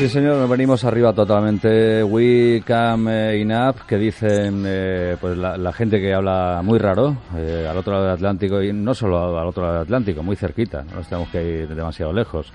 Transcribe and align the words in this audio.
Sí, 0.00 0.08
señor, 0.08 0.36
nos 0.36 0.48
venimos 0.48 0.82
arriba 0.84 1.12
totalmente. 1.12 2.02
We 2.02 2.62
come 2.66 3.38
enough, 3.38 3.82
que 3.86 3.98
dicen 3.98 4.64
eh, 4.66 5.18
pues 5.20 5.36
la, 5.36 5.58
la 5.58 5.72
gente 5.74 6.00
que 6.00 6.14
habla 6.14 6.62
muy 6.64 6.78
raro 6.78 7.18
eh, 7.36 7.66
al 7.68 7.76
otro 7.76 7.92
lado 7.92 8.04
del 8.06 8.14
Atlántico 8.14 8.62
y 8.62 8.72
no 8.72 8.94
solo 8.94 9.38
al 9.38 9.46
otro 9.46 9.62
lado 9.62 9.74
del 9.74 9.82
Atlántico, 9.82 10.22
muy 10.22 10.36
cerquita, 10.36 10.84
no 10.84 10.96
nos 10.96 11.06
tenemos 11.08 11.28
que 11.28 11.42
ir 11.44 11.68
demasiado 11.74 12.14
lejos. 12.14 12.50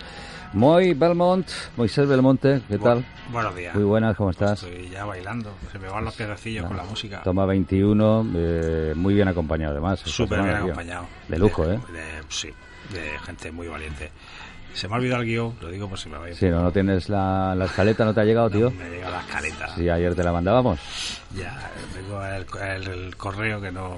Moy 0.54 0.96
Belmont, 0.96 1.48
Moisés 1.78 2.08
Belmonte, 2.08 2.62
¿qué 2.68 2.80
tal? 2.80 3.00
Bu- 3.00 3.34
Buenos 3.34 3.56
días. 3.56 3.76
Muy 3.76 3.84
buenas, 3.84 4.16
¿cómo 4.18 4.32
estás? 4.32 4.64
Estoy 4.64 4.90
ya 4.90 5.06
bailando. 5.06 5.52
Se 5.72 5.78
me 5.78 5.88
van 5.88 6.04
los 6.04 6.16
piedrecillos 6.16 6.66
con 6.66 6.78
la 6.78 6.84
música. 6.84 7.22
Toma 7.24 7.46
21, 7.46 8.26
eh, 8.36 8.94
muy 8.96 9.14
bien 9.14 9.28
acompañado 9.28 9.74
además. 9.74 10.00
Súper 10.00 10.42
bien 10.42 10.56
acompañado. 10.56 11.06
De 11.28 11.38
lujo, 11.38 11.64
¿eh? 11.66 11.78
de- 11.94 12.24
sí, 12.30 12.50
de 12.92 13.20
gente 13.24 13.52
muy 13.52 13.68
valiente. 13.68 14.10
Se 14.76 14.88
me 14.88 14.94
ha 14.94 14.98
olvidado 14.98 15.22
el 15.22 15.28
guion, 15.28 15.54
lo 15.62 15.70
digo 15.72 15.88
por 15.90 15.98
si 15.98 16.10
me 16.10 16.18
va 16.18 16.26
a 16.26 16.30
ir. 16.30 16.36
Sí, 16.36 16.48
no, 16.48 16.62
no 16.62 16.72
tienes 16.72 17.08
la, 17.10 17.56
la 17.56 17.66
escaleta, 17.66 18.04
¿no 18.06 18.14
te 18.14 18.22
ha 18.22 18.26
llegado, 18.26 18.50
tío? 18.50 18.72
Me 18.72 18.90
llega 18.90 19.10
la 19.10 19.22
escaleta. 19.22 19.76
Sí, 19.76 19.90
ayer 19.90 20.14
te 20.14 20.24
la 20.24 20.32
mandábamos. 20.34 20.80
Ya, 21.36 21.72
tengo 21.94 22.24
el, 22.26 22.46
el- 22.62 23.06
el 23.06 23.16
correo 23.16 23.62
que 23.62 23.72
no. 23.72 23.96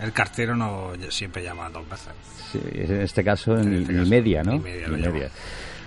El 0.00 0.12
cartero 0.12 0.56
no 0.56 0.92
siempre 1.10 1.42
llama 1.44 1.68
dos 1.70 1.88
veces. 1.88 2.12
Sí, 2.50 2.58
en 2.72 3.00
este 3.02 3.22
caso 3.22 3.56
En 3.58 3.70
ni, 3.70 3.82
este 3.82 3.94
caso, 3.94 4.08
media, 4.10 4.42
¿no? 4.42 4.58
media 4.58 4.88
lo 4.88 4.96
llamo. 4.96 5.20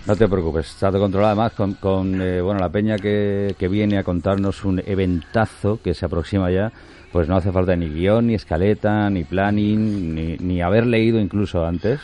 No 0.05 0.15
te 0.15 0.27
preocupes, 0.29 0.67
está 0.69 0.89
todo 0.89 1.01
controlado 1.01 1.31
además 1.33 1.51
con, 1.53 1.73
con 1.73 2.21
eh, 2.21 2.39
bueno, 2.39 2.61
la 2.61 2.69
peña 2.69 2.95
que, 2.97 3.55
que 3.59 3.67
viene 3.67 3.97
a 3.97 4.03
contarnos 4.03 4.63
un 4.63 4.81
eventazo 4.85 5.81
que 5.83 5.93
se 5.93 6.05
aproxima 6.05 6.49
ya. 6.51 6.71
Pues 7.11 7.27
no 7.27 7.35
hace 7.37 7.51
falta 7.51 7.75
ni 7.75 7.89
guion, 7.89 8.27
ni 8.27 8.35
escaleta, 8.35 9.09
ni 9.09 9.23
planning, 9.23 10.13
ni, 10.15 10.37
ni 10.37 10.61
haber 10.61 10.85
leído 10.85 11.19
incluso 11.19 11.65
antes. 11.65 11.99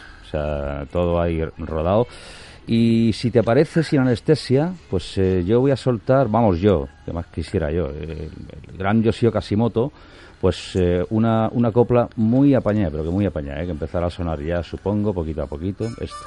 Todo 0.92 1.22
ahí 1.22 1.44
rodado. 1.58 2.08
Y 2.66 3.12
si 3.14 3.30
te 3.30 3.44
parece 3.44 3.84
sin 3.84 4.00
anestesia, 4.00 4.74
pues 4.90 5.18
eh, 5.18 5.44
yo 5.46 5.60
voy 5.60 5.72
a 5.72 5.76
soltar, 5.76 6.30
vamos 6.30 6.60
yo, 6.60 6.88
que 7.06 7.12
más 7.12 7.26
quisiera 7.28 7.70
yo, 7.72 7.90
eh, 7.90 8.30
el 8.70 8.78
gran 8.78 9.04
Yoshio 9.04 9.34
Kashimoto, 9.34 9.92
pues 10.44 10.76
eh, 10.76 11.06
una, 11.10 11.50
una 11.54 11.72
copla 11.72 12.10
muy 12.18 12.54
apañada, 12.54 12.92
pero 12.92 13.06
que 13.06 13.10
muy 13.10 13.26
apañada, 13.26 13.62
eh, 13.62 13.66
que 13.66 13.72
empezará 13.72 14.08
a 14.08 14.10
sonar 14.10 14.42
ya, 14.42 14.62
supongo, 14.62 15.14
poquito 15.14 15.42
a 15.42 15.48
poquito, 15.48 15.86
esto. 16.02 16.18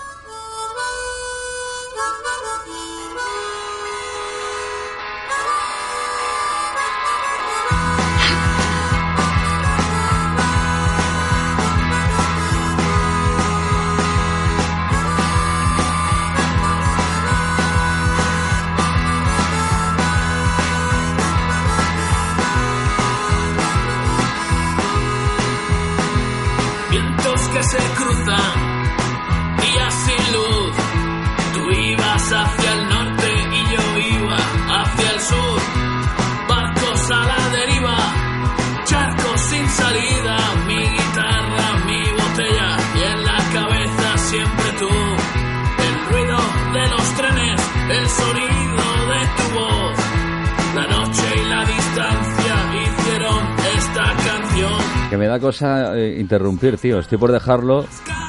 Que 55.09 55.17
me 55.17 55.27
da 55.27 55.39
cosa 55.39 55.97
eh, 55.97 56.19
interrumpir, 56.19 56.79
tío. 56.79 56.99
Estoy 56.99 57.19
por 57.19 57.31
dejarlo 57.31 57.87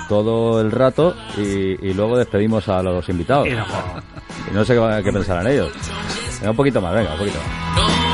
todo 0.08 0.62
el 0.62 0.72
rato 0.72 1.16
y, 1.38 1.88
y 1.88 1.94
luego 1.94 2.18
despedimos 2.18 2.68
a 2.70 2.82
los 2.84 3.08
invitados. 3.10 3.48
Y 3.48 4.54
no, 4.54 4.64
sé 4.64 4.76
qué, 4.76 5.02
qué 5.04 5.12
pensarán 5.12 5.48
ellos. 5.48 5.72
Venga, 6.40 6.52
un 6.52 6.56
poquito 6.56 6.80
más, 6.80 6.94
venga, 6.94 7.12
un 7.14 7.18
poquito 7.18 7.38
más. 7.40 8.07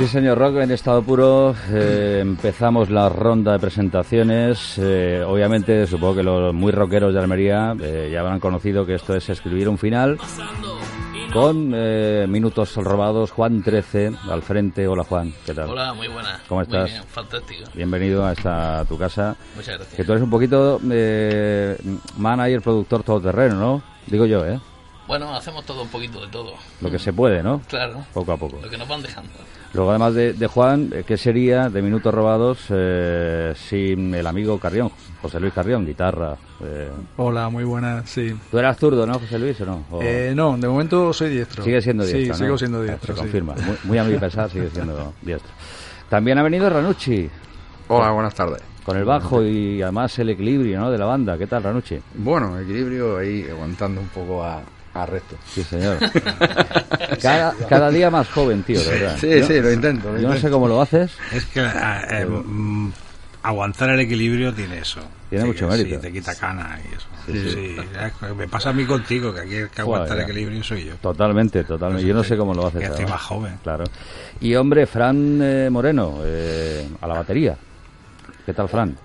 Sí, 0.00 0.06
señor 0.06 0.38
Rock, 0.38 0.56
en 0.56 0.70
estado 0.70 1.02
puro 1.02 1.54
eh, 1.68 2.20
empezamos 2.22 2.88
la 2.88 3.10
ronda 3.10 3.52
de 3.52 3.58
presentaciones. 3.58 4.78
Eh, 4.78 5.22
obviamente, 5.26 5.86
supongo 5.86 6.14
que 6.14 6.22
los 6.22 6.54
muy 6.54 6.72
rockeros 6.72 7.12
de 7.12 7.20
Almería 7.20 7.76
eh, 7.78 8.08
ya 8.10 8.20
habrán 8.20 8.40
conocido 8.40 8.86
que 8.86 8.94
esto 8.94 9.14
es 9.14 9.28
escribir 9.28 9.68
un 9.68 9.76
final 9.76 10.18
con 11.34 11.72
eh, 11.74 12.24
minutos 12.26 12.76
robados. 12.76 13.30
Juan 13.30 13.62
13 13.62 14.12
al 14.30 14.40
frente. 14.40 14.88
Hola, 14.88 15.04
Juan, 15.04 15.34
¿qué 15.44 15.52
tal? 15.52 15.68
Hola, 15.68 15.92
muy 15.92 16.08
buena. 16.08 16.40
¿Cómo 16.48 16.62
estás? 16.62 16.84
Muy 16.84 16.90
bien, 16.92 17.04
fantástico. 17.04 17.70
Bienvenido 17.74 18.24
a 18.24 18.32
esta 18.32 18.80
a 18.80 18.84
tu 18.86 18.96
casa. 18.96 19.36
Muchas 19.54 19.76
gracias. 19.76 19.96
Que 19.96 20.04
tú 20.04 20.12
eres 20.12 20.24
un 20.24 20.30
poquito 20.30 20.80
eh, 20.90 21.76
manager, 22.16 22.62
productor 22.62 23.02
todoterreno, 23.02 23.56
¿no? 23.56 23.82
Digo 24.06 24.24
yo, 24.24 24.46
¿eh? 24.46 24.58
Bueno, 25.10 25.34
hacemos 25.34 25.64
todo 25.66 25.82
un 25.82 25.88
poquito 25.88 26.20
de 26.20 26.28
todo. 26.28 26.52
Lo 26.80 26.88
que 26.88 27.00
se 27.00 27.12
puede, 27.12 27.42
¿no? 27.42 27.60
Claro. 27.68 28.04
Poco 28.14 28.30
a 28.30 28.36
poco. 28.36 28.60
Lo 28.62 28.70
que 28.70 28.78
nos 28.78 28.86
van 28.86 29.02
dejando. 29.02 29.28
Luego, 29.74 29.90
además 29.90 30.14
de, 30.14 30.34
de 30.34 30.46
Juan, 30.46 30.88
eh, 30.94 31.02
¿qué 31.04 31.16
sería 31.16 31.68
de 31.68 31.82
Minutos 31.82 32.14
Robados 32.14 32.58
eh, 32.70 33.52
sin 33.56 34.14
el 34.14 34.24
amigo 34.24 34.56
Carrión? 34.60 34.92
José 35.20 35.40
Luis 35.40 35.52
Carrión, 35.52 35.84
guitarra. 35.84 36.36
eh. 36.62 36.90
Hola, 37.16 37.48
muy 37.48 37.64
buenas, 37.64 38.08
sí. 38.08 38.32
¿Tú 38.52 38.58
eras 38.60 38.76
zurdo, 38.78 39.04
no, 39.04 39.14
José 39.18 39.40
Luis, 39.40 39.60
o 39.62 39.66
no? 39.66 39.84
O- 39.90 40.00
Eh, 40.00 40.32
no, 40.32 40.56
de 40.56 40.68
momento 40.68 41.12
soy 41.12 41.30
diestro. 41.30 41.64
Sigue 41.64 41.82
siendo 41.82 42.04
diestro, 42.04 42.22
Sí, 42.22 42.28
¿no? 42.28 42.46
sigo 42.46 42.58
siendo 42.58 42.84
Eh, 42.84 42.86
diestro. 42.86 43.08
Se 43.08 43.12
sí. 43.14 43.18
confirma. 43.24 43.54
Muy, 43.54 43.76
muy 43.82 43.98
a 43.98 44.04
mi 44.04 44.16
pesar 44.16 44.48
sigue 44.48 44.70
siendo 44.70 45.12
diestro. 45.22 45.50
También 46.08 46.38
ha 46.38 46.44
venido 46.44 46.70
Ranucci, 46.70 47.28
Hola, 47.88 48.12
buenas 48.12 48.34
tardes. 48.36 48.62
con 48.84 48.96
el 48.96 49.04
bajo 49.04 49.42
y 49.42 49.82
además 49.82 50.16
el 50.20 50.28
equilibrio 50.30 50.78
¿no? 50.78 50.88
de 50.92 50.98
la 50.98 51.06
banda. 51.06 51.36
¿Qué 51.36 51.48
tal, 51.48 51.64
Ranucci? 51.64 51.98
Bueno, 52.14 52.56
equilibrio 52.60 53.18
ahí 53.18 53.44
aguantando 53.50 54.00
un 54.00 54.08
poco 54.08 54.44
a, 54.44 54.62
a 55.02 55.06
resto. 55.06 55.36
Sí, 55.52 55.62
señor. 55.64 55.98
cada, 57.22 57.54
cada 57.68 57.90
día 57.90 58.10
más 58.10 58.28
joven, 58.28 58.62
tío, 58.62 58.80
de 58.80 58.88
verdad. 58.88 59.16
Sí, 59.20 59.28
Yo- 59.40 59.46
sí, 59.46 59.60
lo 59.60 59.72
intento. 59.72 60.08
lo 60.08 60.16
Yo 60.16 60.22
no 60.22 60.28
intento. 60.34 60.40
sé 60.48 60.50
cómo 60.50 60.68
lo 60.68 60.80
haces. 60.80 61.12
Es 61.32 61.44
que 61.46 61.60
eh, 61.60 61.70
eh, 62.10 62.26
mm, 62.26 62.90
aguantar 63.42 63.90
el 63.90 64.00
equilibrio 64.00 64.52
tiene 64.54 64.78
eso. 64.78 65.00
Tiene 65.28 65.44
mucho 65.44 65.68
mérito. 65.68 65.94
Sí, 65.96 66.00
te 66.02 66.12
quita 66.12 66.34
cana 66.34 66.80
y 66.84 66.94
eso. 66.94 67.06
Sí, 67.26 67.50
Sí, 67.50 67.76
me 68.36 68.48
pasa 68.48 68.70
a 68.70 68.72
mí 68.72 68.84
contigo, 68.84 69.32
que 69.32 69.40
aquí 69.40 69.54
el 69.54 69.68
que 69.70 69.80
aguanta 69.82 70.08
Joder. 70.08 70.24
el 70.24 70.30
equilibrio 70.30 70.64
soy 70.64 70.84
yo. 70.86 70.94
Totalmente, 70.96 71.62
totalmente. 71.62 72.06
Yo 72.06 72.14
no 72.14 72.24
sé 72.24 72.36
cómo 72.36 72.52
lo 72.54 72.66
haces. 72.66 72.80
Que 72.80 72.86
estoy 72.86 73.06
más 73.06 73.20
joven. 73.22 73.56
Claro. 73.62 73.84
Y 74.40 74.54
hombre, 74.56 74.86
Fran 74.86 75.38
eh, 75.40 75.68
Moreno, 75.70 76.18
eh, 76.24 76.88
a 77.00 77.06
la 77.06 77.14
batería. 77.14 77.56
¿Qué 78.44 78.52
tal, 78.54 78.68
Fran? 78.68 78.96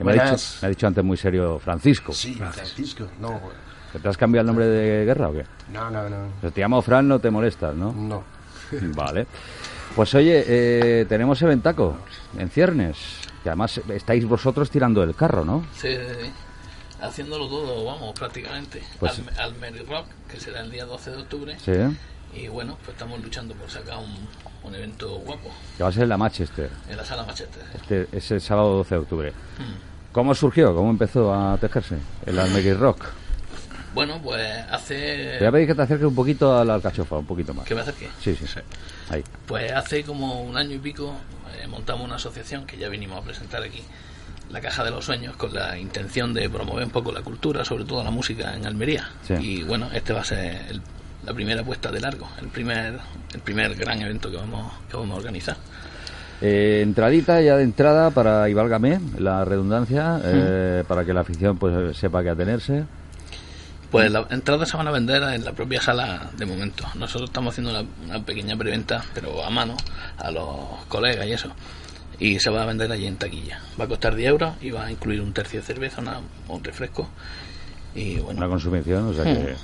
Me, 0.00 0.12
ha 0.12 0.14
dicho, 0.32 0.42
me 0.62 0.66
ha 0.66 0.68
dicho 0.70 0.86
antes 0.86 1.04
muy 1.04 1.16
serio 1.16 1.60
Francisco. 1.62 2.12
Sí, 2.12 2.34
Francisco. 2.34 3.04
No, 3.20 3.28
¿Que 3.40 3.46
¿Te 4.02 4.08
has 4.08 4.16
cambiado 4.16 4.42
el 4.42 4.46
nombre 4.46 4.66
de 4.66 5.04
guerra 5.04 5.28
o 5.28 5.32
qué? 5.32 5.44
no, 5.72 5.90
no, 5.90 6.08
no. 6.08 6.16
Si 6.42 6.50
te 6.50 6.60
llamo 6.60 6.82
Fran, 6.82 7.08
no 7.08 7.18
te 7.18 7.30
molestas, 7.30 7.74
¿no? 7.74 7.92
No. 7.92 8.22
Vale. 8.94 9.26
Pues 9.96 10.14
oye, 10.14 10.44
eh, 10.46 11.06
tenemos 11.08 11.40
eventaco 11.42 11.96
en 12.36 12.48
ciernes. 12.50 12.96
Que 13.42 13.48
además 13.50 13.80
estáis 13.88 14.24
vosotros 14.26 14.68
tirando 14.70 15.02
el 15.02 15.14
carro, 15.14 15.44
¿no? 15.44 15.64
Sí, 15.74 15.88
sí, 15.88 16.14
sí. 16.22 16.30
Haciéndolo 17.00 17.48
todo, 17.48 17.84
vamos, 17.84 18.12
prácticamente. 18.18 18.82
Pues- 18.98 19.20
al, 19.36 19.40
al 19.40 19.54
Merry 19.56 19.84
Rock, 19.84 20.06
que 20.28 20.38
será 20.40 20.60
el 20.60 20.70
día 20.70 20.84
12 20.84 21.10
de 21.12 21.16
octubre. 21.16 21.56
Sí. 21.58 21.72
Y 22.34 22.48
bueno, 22.48 22.76
pues 22.84 22.90
estamos 22.90 23.22
luchando 23.22 23.54
por 23.54 23.70
sacar 23.70 23.96
un, 23.98 24.28
un 24.68 24.74
evento 24.74 25.08
guapo 25.20 25.50
Que 25.78 25.82
va 25.82 25.88
a 25.88 25.92
ser 25.92 26.02
en 26.02 26.08
la 26.10 26.18
Manchester. 26.18 26.68
en 26.90 26.96
la 26.96 27.04
sala 27.04 27.24
Machete. 27.24 27.58
Este, 27.74 28.08
es 28.12 28.30
el 28.32 28.40
sábado 28.42 28.76
12 28.76 28.94
de 28.96 29.00
octubre. 29.00 29.30
Mm. 29.30 30.12
¿Cómo 30.12 30.34
surgió? 30.34 30.74
¿Cómo 30.74 30.90
empezó 30.90 31.32
a 31.32 31.56
tejerse 31.58 31.96
el 32.26 32.38
Almeri 32.38 32.74
Rock? 32.74 33.04
Bueno, 33.98 34.20
pues 34.22 34.46
hace... 34.70 34.94
Te 35.32 35.38
voy 35.40 35.46
a 35.48 35.50
pedir 35.50 35.66
que 35.66 35.74
te 35.74 35.82
acerques 35.82 36.06
un 36.06 36.14
poquito 36.14 36.56
a 36.56 36.64
la 36.64 36.74
alcachofa, 36.74 37.16
un 37.16 37.26
poquito 37.26 37.52
más. 37.52 37.66
¿Qué 37.66 37.74
me 37.74 37.80
acerque? 37.80 38.08
Sí, 38.22 38.32
sí, 38.36 38.46
sí. 38.46 38.60
Ahí. 39.10 39.24
Pues 39.44 39.72
hace 39.72 40.04
como 40.04 40.40
un 40.42 40.56
año 40.56 40.76
y 40.76 40.78
pico 40.78 41.16
eh, 41.60 41.66
montamos 41.66 42.04
una 42.06 42.14
asociación 42.14 42.64
que 42.64 42.76
ya 42.76 42.88
vinimos 42.88 43.18
a 43.18 43.22
presentar 43.22 43.60
aquí, 43.60 43.82
la 44.52 44.60
Caja 44.60 44.84
de 44.84 44.92
los 44.92 45.04
Sueños, 45.04 45.34
con 45.34 45.52
la 45.52 45.76
intención 45.76 46.32
de 46.32 46.48
promover 46.48 46.84
un 46.84 46.92
poco 46.92 47.10
la 47.10 47.22
cultura, 47.22 47.64
sobre 47.64 47.84
todo 47.86 48.04
la 48.04 48.12
música 48.12 48.54
en 48.54 48.66
Almería. 48.66 49.08
Sí. 49.26 49.34
Y 49.34 49.62
bueno, 49.64 49.88
este 49.92 50.12
va 50.12 50.20
a 50.20 50.24
ser 50.24 50.54
el- 50.70 50.80
la 51.26 51.34
primera 51.34 51.64
puesta 51.64 51.90
de 51.90 51.98
largo, 51.98 52.28
el 52.40 52.46
primer, 52.50 53.00
el 53.34 53.40
primer 53.40 53.74
gran 53.74 54.00
evento 54.00 54.30
que 54.30 54.36
vamos, 54.36 54.74
que 54.88 54.96
vamos 54.96 55.10
a 55.16 55.16
organizar. 55.18 55.56
Eh, 56.40 56.82
entradita 56.84 57.40
ya 57.40 57.56
de 57.56 57.64
entrada 57.64 58.12
para, 58.12 58.48
y 58.48 58.54
válgame 58.54 59.00
la 59.18 59.44
redundancia, 59.44 60.20
eh, 60.22 60.84
para 60.86 61.04
que 61.04 61.12
la 61.12 61.22
afición 61.22 61.58
pues 61.58 61.96
sepa 61.96 62.22
que 62.22 62.28
atenerse. 62.30 62.84
Pues 63.90 64.10
las 64.10 64.30
entradas 64.30 64.68
se 64.68 64.76
van 64.76 64.86
a 64.86 64.90
vender 64.90 65.22
en 65.22 65.44
la 65.44 65.52
propia 65.52 65.80
sala 65.80 66.30
de 66.36 66.44
momento. 66.44 66.84
Nosotros 66.94 67.30
estamos 67.30 67.54
haciendo 67.54 67.70
una, 67.70 67.88
una 68.06 68.22
pequeña 68.24 68.56
preventa, 68.56 69.02
pero 69.14 69.42
a 69.44 69.48
mano, 69.50 69.76
a 70.18 70.30
los 70.30 70.46
colegas 70.88 71.26
y 71.26 71.32
eso. 71.32 71.48
Y 72.18 72.38
se 72.40 72.50
va 72.50 72.62
a 72.62 72.66
vender 72.66 72.90
allí 72.92 73.06
en 73.06 73.16
taquilla. 73.16 73.60
Va 73.80 73.84
a 73.84 73.88
costar 73.88 74.14
10 74.14 74.28
euros 74.28 74.54
y 74.60 74.70
va 74.70 74.84
a 74.86 74.90
incluir 74.92 75.20
un 75.22 75.32
tercio 75.32 75.60
de 75.60 75.66
cerveza, 75.66 76.00
una- 76.02 76.20
un 76.48 76.62
refresco. 76.62 77.08
Y 77.94 78.16
bueno, 78.18 78.38
Una 78.40 78.48
consumición, 78.48 79.06
o 79.08 79.14
sea 79.14 79.24
que 79.24 79.54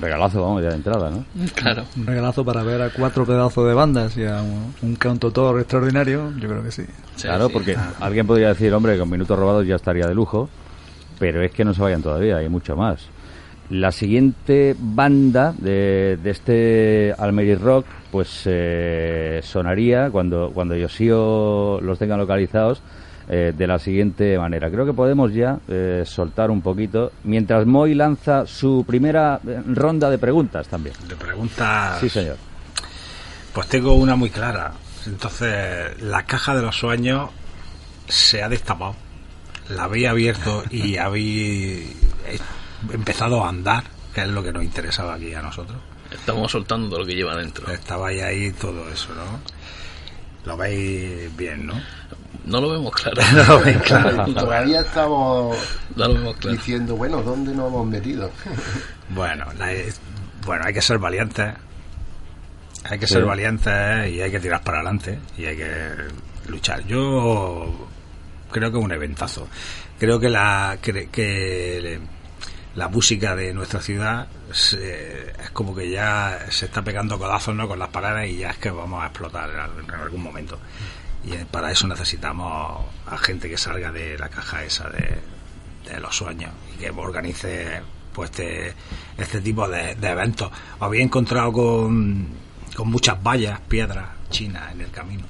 regalazo, 0.00 0.42
vamos, 0.42 0.62
ya 0.62 0.68
de 0.70 0.74
entrada, 0.74 1.08
¿no? 1.08 1.24
claro. 1.54 1.84
Un 1.96 2.06
regalazo 2.06 2.44
para 2.44 2.62
ver 2.64 2.82
a 2.82 2.90
cuatro 2.90 3.24
pedazos 3.24 3.66
de 3.66 3.74
bandas 3.74 4.16
y 4.16 4.24
a 4.26 4.42
un, 4.42 4.74
un 4.82 4.96
cantautor 4.96 5.58
extraordinario, 5.60 6.32
yo 6.38 6.48
creo 6.48 6.62
que 6.64 6.72
sí. 6.72 6.82
Sí, 7.16 7.22
claro, 7.22 7.46
sí. 7.46 7.52
porque 7.52 7.76
alguien 8.00 8.26
podría 8.26 8.48
decir, 8.48 8.74
hombre, 8.74 8.98
con 8.98 9.08
minutos 9.08 9.38
robados 9.38 9.66
ya 9.66 9.76
estaría 9.76 10.06
de 10.06 10.14
lujo, 10.14 10.50
pero 11.18 11.42
es 11.42 11.52
que 11.52 11.64
no 11.64 11.72
se 11.72 11.80
vayan 11.80 12.02
todavía, 12.02 12.36
hay 12.38 12.48
mucho 12.48 12.76
más. 12.76 13.06
La 13.74 13.90
siguiente 13.90 14.76
banda 14.78 15.52
de, 15.58 16.16
de 16.22 16.30
este 16.30 17.12
Almeri 17.18 17.56
Rock, 17.56 17.86
pues 18.12 18.42
eh, 18.44 19.40
sonaría 19.42 20.10
cuando, 20.10 20.52
cuando 20.54 20.76
Yosio 20.76 21.80
los 21.80 21.98
tenga 21.98 22.16
localizados 22.16 22.80
eh, 23.28 23.52
de 23.56 23.66
la 23.66 23.80
siguiente 23.80 24.38
manera. 24.38 24.70
Creo 24.70 24.86
que 24.86 24.92
podemos 24.92 25.34
ya 25.34 25.58
eh, 25.66 26.04
soltar 26.06 26.52
un 26.52 26.62
poquito, 26.62 27.10
mientras 27.24 27.66
Moy 27.66 27.94
lanza 27.94 28.46
su 28.46 28.84
primera 28.86 29.40
ronda 29.66 30.08
de 30.08 30.18
preguntas 30.18 30.68
también. 30.68 30.94
De 31.08 31.16
preguntas. 31.16 31.98
Sí, 31.98 32.08
señor. 32.08 32.36
Pues 33.52 33.66
tengo 33.66 33.94
una 33.94 34.14
muy 34.14 34.30
clara. 34.30 34.72
Entonces, 35.04 36.00
la 36.00 36.24
caja 36.26 36.54
de 36.54 36.62
los 36.62 36.76
sueños 36.76 37.28
se 38.06 38.40
ha 38.40 38.48
destapado. 38.48 38.94
La 39.70 39.84
habéis 39.84 40.06
abierto 40.06 40.62
y 40.70 40.94
eh, 40.96 41.86
empezado 42.92 43.44
a 43.44 43.48
andar, 43.48 43.84
que 44.14 44.22
es 44.22 44.28
lo 44.28 44.42
que 44.42 44.52
nos 44.52 44.64
interesaba 44.64 45.14
aquí 45.14 45.34
a 45.34 45.42
nosotros. 45.42 45.78
Estamos 46.10 46.50
soltando 46.52 46.88
todo 46.88 47.00
lo 47.00 47.06
que 47.06 47.14
lleva 47.14 47.34
dentro. 47.36 47.70
Estabais 47.72 48.22
ahí 48.22 48.52
todo 48.52 48.88
eso, 48.90 49.08
¿no? 49.14 49.40
Lo 50.44 50.56
veis 50.56 51.34
bien, 51.36 51.66
¿no? 51.66 51.74
No 52.44 52.60
lo 52.60 52.70
vemos 52.70 52.92
claro. 52.92 53.22
Lo 53.48 53.60
veis 53.60 53.78
claro. 53.78 54.24
Todavía 54.34 54.80
estamos 54.80 55.56
No 55.96 56.08
lo 56.08 56.14
vemos 56.14 56.36
claro. 56.36 56.56
diciendo, 56.56 56.94
bueno, 56.96 57.22
¿dónde 57.22 57.54
nos 57.54 57.68
hemos 57.68 57.86
metido? 57.86 58.30
Bueno, 59.10 59.46
la- 59.58 59.72
bueno, 60.46 60.64
hay 60.66 60.72
que 60.74 60.80
ser 60.82 60.98
valientes. 60.98 61.54
Hay 62.84 62.98
que 62.98 63.06
Sí. 63.06 63.14
ser 63.14 63.24
valientes 63.24 64.10
y 64.12 64.20
hay 64.20 64.30
que 64.30 64.40
tirar 64.40 64.62
para 64.62 64.78
adelante 64.78 65.18
y 65.38 65.44
hay 65.46 65.56
que 65.56 65.90
luchar. 66.48 66.84
Yo 66.86 67.88
creo 68.50 68.70
que 68.70 68.78
es 68.78 68.84
un 68.84 68.92
eventazo. 68.92 69.48
Creo 69.98 70.18
que 70.20 70.28
la 70.28 70.78
que 70.82 72.00
la 72.76 72.88
música 72.88 73.36
de 73.36 73.54
nuestra 73.54 73.80
ciudad 73.80 74.26
se- 74.52 75.30
es 75.30 75.50
como 75.52 75.74
que 75.74 75.90
ya 75.90 76.38
se 76.50 76.66
está 76.66 76.82
pegando 76.82 77.18
codazos 77.18 77.54
¿no? 77.54 77.68
con 77.68 77.78
las 77.78 77.88
paredes 77.88 78.32
y 78.32 78.38
ya 78.38 78.50
es 78.50 78.58
que 78.58 78.70
vamos 78.70 79.02
a 79.02 79.06
explotar 79.06 79.50
en 79.50 79.84
en 79.84 80.00
algún 80.00 80.22
momento. 80.22 80.58
Y 81.24 81.32
para 81.50 81.70
eso 81.70 81.86
necesitamos 81.86 82.84
a 83.06 83.16
gente 83.18 83.48
que 83.48 83.56
salga 83.56 83.90
de 83.92 84.18
la 84.18 84.28
caja 84.28 84.64
esa 84.64 84.88
de, 84.90 85.20
los 86.00 86.16
sueños 86.16 86.50
y 86.74 86.78
que 86.78 86.90
organice 86.90 87.80
pues 88.12 88.30
este, 88.30 88.74
este 89.18 89.40
tipo 89.40 89.68
de, 89.68 89.94
de 89.94 90.08
eventos. 90.08 90.50
Os 90.76 90.82
había 90.82 91.02
encontrado 91.02 91.52
con, 91.52 92.26
con 92.76 92.88
muchas 92.90 93.22
vallas, 93.22 93.60
piedras 93.68 94.06
chinas 94.30 94.72
en 94.72 94.80
el 94.82 94.90
camino. 94.90 95.24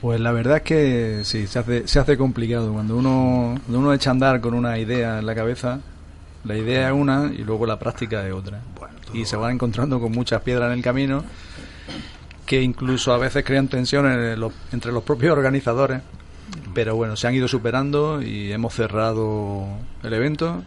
Pues 0.00 0.20
la 0.20 0.32
verdad 0.32 0.58
es 0.58 0.62
que 0.64 1.20
sí, 1.24 1.46
se 1.46 1.58
hace, 1.60 1.88
se 1.88 1.98
hace 1.98 2.18
complicado. 2.18 2.72
Cuando 2.72 2.96
uno, 2.96 3.58
cuando 3.64 3.78
uno 3.78 3.92
echa 3.94 4.10
a 4.10 4.12
andar 4.12 4.40
con 4.40 4.52
una 4.54 4.78
idea 4.78 5.18
en 5.18 5.26
la 5.26 5.34
cabeza, 5.34 5.80
la 6.44 6.56
idea 6.56 6.88
es 6.88 6.94
una 6.94 7.30
y 7.32 7.38
luego 7.44 7.66
la 7.66 7.78
práctica 7.78 8.26
es 8.26 8.32
otra. 8.32 8.60
Bueno, 8.78 8.94
Y 9.12 9.24
se 9.24 9.36
van 9.36 9.52
encontrando 9.54 10.00
con 10.00 10.12
muchas 10.12 10.42
piedras 10.42 10.68
en 10.72 10.78
el 10.78 10.82
camino 10.84 11.24
que 12.46 12.60
incluso 12.62 13.12
a 13.14 13.18
veces 13.18 13.44
crean 13.44 13.68
tensiones 13.68 14.34
en 14.34 14.40
los- 14.40 14.52
entre 14.72 14.92
los 14.92 15.02
propios 15.02 15.32
organizadores. 15.32 16.02
Pero 16.74 16.94
bueno, 16.96 17.16
se 17.16 17.26
han 17.26 17.34
ido 17.34 17.48
superando 17.48 18.20
y 18.20 18.52
hemos 18.52 18.74
cerrado 18.74 19.66
el 20.02 20.12
evento. 20.12 20.62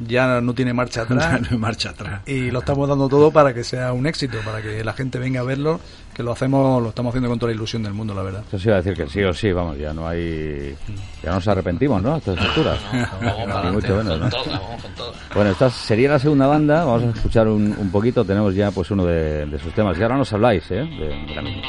Ya 0.00 0.40
no 0.40 0.54
tiene 0.54 0.72
marcha 0.72 1.02
atrás. 1.08 1.40
no 1.42 1.48
hay 1.50 1.58
marcha 1.58 1.90
atrás. 1.90 2.22
y 2.26 2.50
lo 2.50 2.60
estamos 2.60 2.88
dando 2.88 3.08
todo 3.08 3.30
para 3.30 3.52
que 3.52 3.64
sea 3.64 3.92
un 3.92 4.06
éxito, 4.06 4.38
para 4.44 4.62
que 4.62 4.84
la 4.84 4.92
gente 4.92 5.18
venga 5.18 5.40
a 5.40 5.44
verlo, 5.44 5.80
que 6.14 6.22
lo 6.22 6.32
hacemos, 6.32 6.82
lo 6.82 6.88
estamos 6.90 7.10
haciendo 7.10 7.28
con 7.28 7.38
toda 7.38 7.50
la 7.52 7.56
ilusión 7.56 7.82
del 7.82 7.92
mundo, 7.94 8.14
la 8.14 8.22
verdad. 8.22 8.42
Eso 8.48 8.58
sí 8.58 8.68
iba 8.68 8.76
a 8.78 8.82
decir 8.82 8.94
que 8.94 9.10
sí 9.10 9.22
o 9.22 9.32
sí, 9.32 9.52
vamos, 9.52 9.78
ya 9.78 9.92
no 9.92 10.06
hay... 10.06 10.76
Ya 11.22 11.30
no 11.30 11.36
nos 11.36 11.48
arrepentimos, 11.48 12.02
¿no? 12.02 12.14
A 12.14 12.18
estas 12.18 12.38
alturas. 12.38 12.78
Mucho 13.72 13.96
menos, 13.96 14.18
¿no? 14.20 14.28
vamos 14.30 14.82
con. 14.96 15.06
Bueno, 15.34 15.50
esta 15.50 15.68
sería 15.70 16.10
la 16.10 16.18
segunda 16.18 16.46
banda, 16.46 16.84
vamos 16.84 17.02
a 17.04 17.10
escuchar 17.18 17.48
un, 17.48 17.74
un 17.76 17.90
poquito, 17.90 18.24
tenemos 18.24 18.54
ya 18.54 18.70
pues 18.70 18.90
uno 18.90 19.04
de, 19.04 19.46
de 19.46 19.58
sus 19.58 19.72
temas. 19.74 19.98
Y 19.98 20.02
ahora 20.02 20.16
nos 20.16 20.32
habláis, 20.32 20.70
¿eh? 20.70 20.76
De, 20.76 21.08
de 21.26 21.34
la 21.34 21.42
misma. 21.42 21.62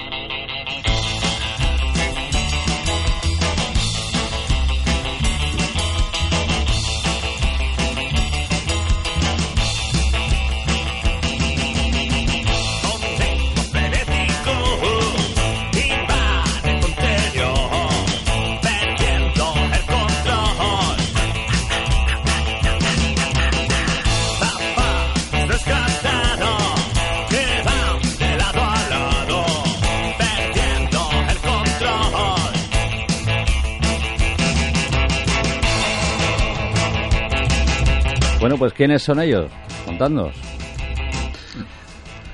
Pues 38.60 38.74
¿quiénes 38.74 39.02
son 39.02 39.20
ellos? 39.22 39.50
Contadnos. 39.86 40.36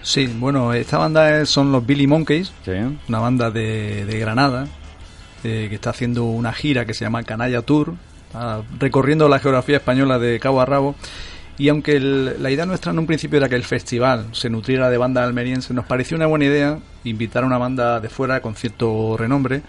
Sí, 0.01 0.27
bueno, 0.39 0.73
esta 0.73 0.97
banda 0.97 1.41
es- 1.41 1.49
son 1.49 1.71
los 1.71 1.85
Billy 1.85 2.05
Monkeys, 2.07 2.51
Sí. 2.63 2.71
una 3.07 3.19
banda 3.19 3.49
de, 3.49 4.05
de 4.05 4.19
Granada, 4.19 4.67
eh, 5.43 5.67
que 5.69 5.75
está 5.75 5.89
haciendo 5.91 6.25
una 6.25 6.53
gira 6.53 6.85
que 6.85 6.93
se 6.93 7.05
llama 7.05 7.23
Canalla 7.23 7.61
Tour, 7.63 7.95
ah, 8.33 8.61
recorriendo 8.79 9.27
la 9.29 9.39
geografía 9.39 9.77
española 9.77 10.19
de 10.19 10.39
cabo 10.39 10.61
a 10.61 10.65
rabo. 10.65 10.95
Y 11.57 11.69
aunque 11.69 11.95
el- 11.95 12.35
la 12.43 12.51
idea 12.51 12.65
nuestra 12.65 12.91
en 12.91 12.99
un 12.99 13.07
principio 13.07 13.37
era 13.37 13.47
que 13.49 13.55
el 13.55 13.63
festival 13.63 14.27
se 14.33 14.49
nutriera 14.49 14.89
de 14.89 14.97
bandas 14.97 15.23
almerienses, 15.25 15.71
nos 15.71 15.85
pareció 15.85 16.17
una 16.17 16.25
buena 16.27 16.45
idea 16.45 16.79
invitar 17.05 17.43
a 17.43 17.47
una 17.47 17.57
banda 17.57 17.99
de 17.99 18.09
fuera 18.09 18.41
con 18.41 18.55
cierto 18.55 19.15
renombre 19.17 19.61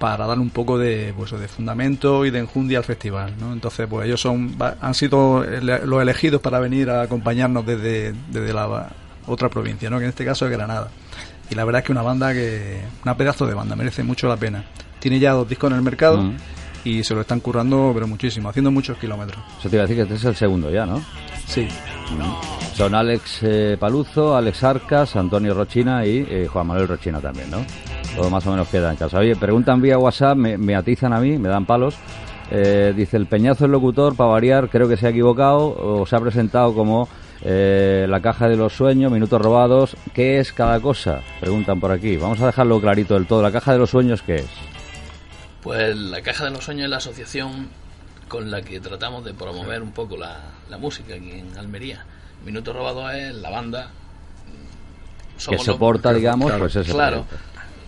para 0.00 0.26
dar 0.26 0.38
un 0.40 0.50
poco 0.50 0.78
de 0.78 1.14
pues, 1.16 1.30
de 1.30 1.46
fundamento 1.46 2.24
y 2.26 2.30
de 2.30 2.40
enjundia 2.40 2.78
al 2.78 2.84
festival. 2.84 3.34
¿no? 3.38 3.52
Entonces, 3.52 3.86
pues 3.88 4.06
ellos 4.06 4.20
son 4.20 4.56
han 4.80 4.94
sido 4.94 5.44
ele- 5.44 5.84
los 5.86 6.02
elegidos 6.02 6.40
para 6.40 6.58
venir 6.58 6.90
a 6.90 7.02
acompañarnos 7.02 7.64
desde, 7.64 8.12
desde 8.32 8.52
la 8.52 8.88
otra 9.28 9.48
provincia, 9.48 9.88
¿no? 9.90 9.98
que 9.98 10.04
en 10.04 10.08
este 10.10 10.24
caso 10.24 10.46
es 10.46 10.50
Granada. 10.52 10.88
Y 11.50 11.54
la 11.54 11.64
verdad 11.64 11.80
es 11.80 11.86
que 11.86 11.92
una 11.92 12.02
banda 12.02 12.32
que. 12.32 12.80
Una 13.04 13.16
pedazo 13.16 13.44
de 13.46 13.54
banda, 13.54 13.76
merece 13.76 14.02
mucho 14.02 14.26
la 14.28 14.36
pena. 14.36 14.64
Tiene 15.00 15.18
ya 15.18 15.32
dos 15.32 15.48
discos 15.48 15.70
en 15.70 15.76
el 15.76 15.82
mercado 15.82 16.18
Mm. 16.22 16.36
y 16.84 17.02
se 17.04 17.12
lo 17.14 17.20
están 17.22 17.40
currando, 17.40 17.90
pero 17.92 18.06
muchísimo, 18.06 18.48
haciendo 18.48 18.70
muchos 18.70 18.96
kilómetros. 18.98 19.42
Eso 19.58 19.68
te 19.68 19.76
iba 19.76 19.82
a 19.84 19.86
decir 19.86 19.96
que 19.96 20.02
este 20.02 20.14
es 20.14 20.24
el 20.24 20.36
segundo 20.36 20.70
ya, 20.70 20.86
¿no? 20.86 21.02
Sí, 21.46 21.66
Mm. 22.10 22.76
Son 22.76 22.94
Alex 22.94 23.38
eh, 23.42 23.76
Paluzo, 23.78 24.34
Alex 24.36 24.64
Arcas, 24.64 25.14
Antonio 25.16 25.52
Rochina 25.54 26.04
y 26.06 26.26
eh, 26.28 26.48
Juan 26.50 26.66
Manuel 26.68 26.88
Rochina 26.88 27.20
también, 27.20 27.50
¿no? 27.50 27.58
Todo 28.16 28.30
más 28.30 28.46
o 28.46 28.50
menos 28.50 28.68
queda 28.68 28.90
en 28.90 28.96
casa. 28.96 29.18
Oye, 29.18 29.36
preguntan 29.36 29.80
vía 29.80 29.96
WhatsApp, 29.98 30.36
me, 30.36 30.58
me 30.58 30.74
atizan 30.74 31.12
a 31.12 31.20
mí, 31.20 31.38
me 31.38 31.48
dan 31.48 31.64
palos. 31.66 31.94
Eh, 32.50 32.92
dice, 32.96 33.16
el 33.16 33.26
Peñazo 33.26 33.66
el 33.66 33.70
locutor, 33.70 34.16
para 34.16 34.30
variar, 34.30 34.68
creo 34.68 34.88
que 34.88 34.96
se 34.96 35.06
ha 35.06 35.10
equivocado 35.10 35.58
o 36.00 36.04
se 36.06 36.16
ha 36.16 36.20
presentado 36.20 36.74
como 36.74 37.08
eh, 37.42 38.06
la 38.08 38.20
caja 38.20 38.48
de 38.48 38.56
los 38.56 38.72
sueños, 38.74 39.12
minutos 39.12 39.40
robados. 39.40 39.96
¿Qué 40.12 40.40
es 40.40 40.52
cada 40.52 40.80
cosa? 40.80 41.20
Preguntan 41.40 41.78
por 41.78 41.92
aquí. 41.92 42.16
Vamos 42.16 42.40
a 42.40 42.46
dejarlo 42.46 42.80
clarito 42.80 43.14
del 43.14 43.26
todo. 43.26 43.40
¿La 43.42 43.52
caja 43.52 43.72
de 43.72 43.78
los 43.78 43.90
sueños 43.90 44.22
qué 44.22 44.36
es? 44.36 44.46
Pues 45.62 45.94
la 45.94 46.22
Caja 46.22 46.46
de 46.46 46.52
los 46.52 46.64
Sueños 46.64 46.84
es 46.84 46.90
la 46.90 46.96
asociación 46.96 47.68
con 48.28 48.50
la 48.50 48.62
que 48.62 48.80
tratamos 48.80 49.24
de 49.26 49.34
promover 49.34 49.82
un 49.82 49.92
poco 49.92 50.16
la, 50.16 50.38
la 50.70 50.78
música 50.78 51.14
aquí 51.14 51.32
en 51.32 51.54
Almería. 51.58 52.02
Minuto 52.46 52.72
Robado 52.72 53.10
es 53.10 53.34
la 53.34 53.50
banda. 53.50 53.90
Que 55.36 55.42
somos 55.44 55.66
los- 55.66 55.74
soporta, 55.76 56.12
digamos, 56.14 56.46
claro, 56.48 56.60
pues 56.64 56.76
ese 56.76 56.92
Claro. 56.92 57.26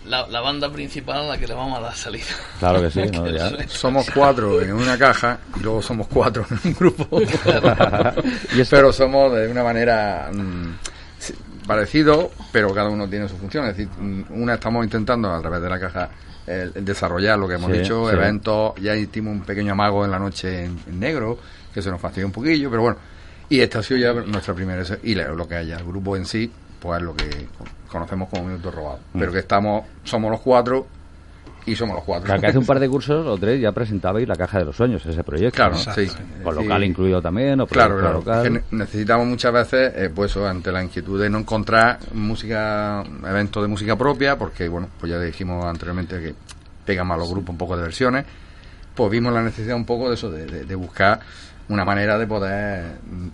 La, 0.05 0.27
la 0.27 0.41
banda 0.41 0.71
principal 0.71 1.19
a 1.19 1.27
la 1.29 1.37
que 1.37 1.47
le 1.47 1.53
vamos 1.53 1.77
a 1.79 1.81
dar 1.81 1.95
salida. 1.95 2.25
Claro 2.59 2.81
que 2.81 2.91
sí, 2.91 3.01
¿no? 3.13 3.23
Que 3.23 3.33
Ya. 3.33 3.47
eso 3.47 3.57
es- 3.59 3.71
Somos 3.71 4.09
cuatro 4.13 4.61
en 4.61 4.73
una 4.73 4.97
caja 4.97 5.39
y 5.59 5.63
luego 5.63 5.81
somos 5.81 6.07
cuatro 6.07 6.45
en 6.49 6.59
un 6.63 6.73
grupo. 6.73 7.21
y 8.55 8.63
pero 8.69 8.91
somos 8.93 9.33
de 9.33 9.47
una 9.47 9.63
manera 9.63 10.29
mm, 10.31 10.75
sí, 11.19 11.33
parecido, 11.67 12.31
pero 12.51 12.73
cada 12.73 12.89
uno 12.89 13.07
tiene 13.07 13.27
su 13.27 13.37
función. 13.37 13.65
Es 13.67 13.77
decir, 13.77 13.91
mm, 13.97 14.23
una 14.41 14.55
estamos 14.55 14.83
intentando 14.83 15.31
a 15.31 15.39
través 15.41 15.61
de 15.61 15.69
la 15.69 15.79
caja 15.79 16.09
el- 16.45 16.71
el 16.75 16.83
desarrollar 16.85 17.39
lo 17.39 17.47
que 17.47 17.55
hemos 17.55 17.71
Sí, 17.71 17.77
dicho, 17.79 18.09
sí. 18.09 18.15
eventos, 18.15 18.73
ya 18.81 18.95
hicimos 18.95 19.33
un 19.33 19.41
pequeño 19.43 19.71
amago 19.71 20.03
en 20.05 20.11
la 20.11 20.19
noche 20.19 20.65
en, 20.65 20.77
en 20.87 20.99
negro, 20.99 21.39
que 21.73 21.81
se 21.81 21.89
nos 21.89 22.01
fastidia 22.01 22.25
un 22.25 22.31
poquillo, 22.33 22.69
pero 22.69 22.81
bueno. 22.81 22.97
Y 23.49 23.59
esta 23.61 23.79
ha 23.79 23.83
sido 23.83 23.99
ya 23.99 24.13
nuestra 24.13 24.53
primera, 24.53 24.83
y 25.03 25.15
lo 25.15 25.47
que 25.47 25.55
haya, 25.55 25.77
el 25.77 25.83
grupo 25.85 26.17
en 26.17 26.25
sí, 26.25 26.51
pues 26.83 26.99
es 26.99 27.05
lo 27.05 27.15
que 27.15 27.47
conocemos 27.87 28.27
como 28.29 28.43
Minutos 28.43 28.75
Robados. 28.75 28.99
Mm. 29.13 29.19
Pero 29.19 29.31
que 29.31 29.39
estamos, 29.39 29.85
somos 30.03 30.29
los 30.29 30.41
cuatro 30.41 30.85
y 31.65 31.75
somos 31.77 31.95
los 31.95 32.03
cuatro. 32.03 32.25
claro, 32.25 32.41
que 32.41 32.47
hace 32.47 32.57
un 32.57 32.65
par 32.65 32.77
de 32.77 32.89
cursos 32.89 33.25
o 33.29 33.37
tres 33.37 33.61
ya 33.61 33.71
presentabais 33.71 34.27
la 34.27 34.35
caja 34.35 34.59
de 34.59 34.65
los 34.65 34.75
sueños, 34.75 35.05
ese 35.05 35.23
proyecto. 35.23 35.55
Claro, 35.55 35.75
¿no? 35.75 35.79
sí. 35.93 36.07
Con 36.43 36.55
Sí. 36.57 36.61
local 36.63 36.83
incluido 36.83 37.21
también, 37.21 37.61
o 37.61 37.67
Claro, 37.67 37.97
claro. 37.99 38.15
local. 38.15 38.37
Es 38.39 38.43
que 38.43 38.49
ne- 38.49 38.63
necesitamos 38.71 39.25
muchas 39.27 39.53
veces, 39.53 39.93
eh, 39.95 40.11
pues 40.13 40.31
eso, 40.31 40.45
ante 40.45 40.73
la 40.73 40.83
inquietud 40.83 41.21
de 41.21 41.29
no 41.29 41.37
encontrar 41.39 41.99
música, 42.13 43.01
eventos 43.25 43.63
de 43.63 43.69
música 43.69 43.95
propia, 43.97 44.37
porque 44.37 44.67
bueno, 44.67 44.89
pues 44.99 45.09
ya 45.09 45.19
dijimos 45.21 45.63
anteriormente 45.63 46.19
que 46.19 46.35
pegan 46.85 47.07
más 47.07 47.17
los 47.17 47.29
grupos 47.29 47.51
un 47.51 47.57
poco 47.57 47.77
de 47.77 47.83
versiones, 47.83 48.25
pues 48.93 49.09
vimos 49.09 49.31
la 49.33 49.41
necesidad 49.41 49.77
un 49.77 49.85
poco 49.85 50.09
de 50.09 50.15
eso, 50.15 50.29
de, 50.29 50.45
de- 50.45 50.65
de 50.65 50.75
buscar 50.75 51.21
una 51.69 51.85
manera 51.85 52.17
de 52.17 52.27
poder, 52.27 52.83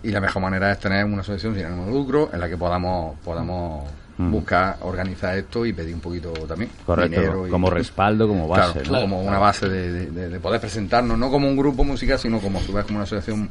y 0.02 0.10
la 0.10 0.20
mejor 0.20 0.42
manera 0.42 0.70
es 0.72 0.78
tener 0.78 1.04
una 1.04 1.20
asociación 1.20 1.54
sin 1.54 1.64
ánimo 1.66 1.86
de 1.86 1.92
lucro 1.92 2.30
en 2.32 2.40
la 2.40 2.48
que 2.48 2.56
podamos, 2.56 3.18
podamos 3.24 3.84
Mm. 4.18 4.30
buscar, 4.32 4.76
organizar 4.82 5.36
esto 5.38 5.64
y 5.64 5.72
pedir 5.72 5.94
un 5.94 6.00
poquito 6.00 6.30
también. 6.46 6.70
Correcto, 6.84 7.18
dinero 7.20 7.46
y- 7.46 7.50
como 7.50 7.70
respaldo, 7.70 8.28
como 8.28 8.46
base. 8.48 8.80
Claro, 8.80 8.92
¿no? 8.96 9.00
como 9.12 9.22
una 9.22 9.38
base 9.38 9.66
de, 9.68 9.90
de- 9.92 10.06
de- 10.10 10.28
de 10.28 10.40
poder 10.40 10.60
presentarnos, 10.60 11.16
no 11.18 11.30
como 11.30 11.48
un 11.48 11.56
grupo 11.56 11.84
musical, 11.84 12.18
sino 12.18 12.38
como 12.38 12.58
a 12.58 12.62
su 12.62 12.72
vez 12.72 12.84
como 12.84 12.98
una 12.98 13.04
asociación 13.04 13.48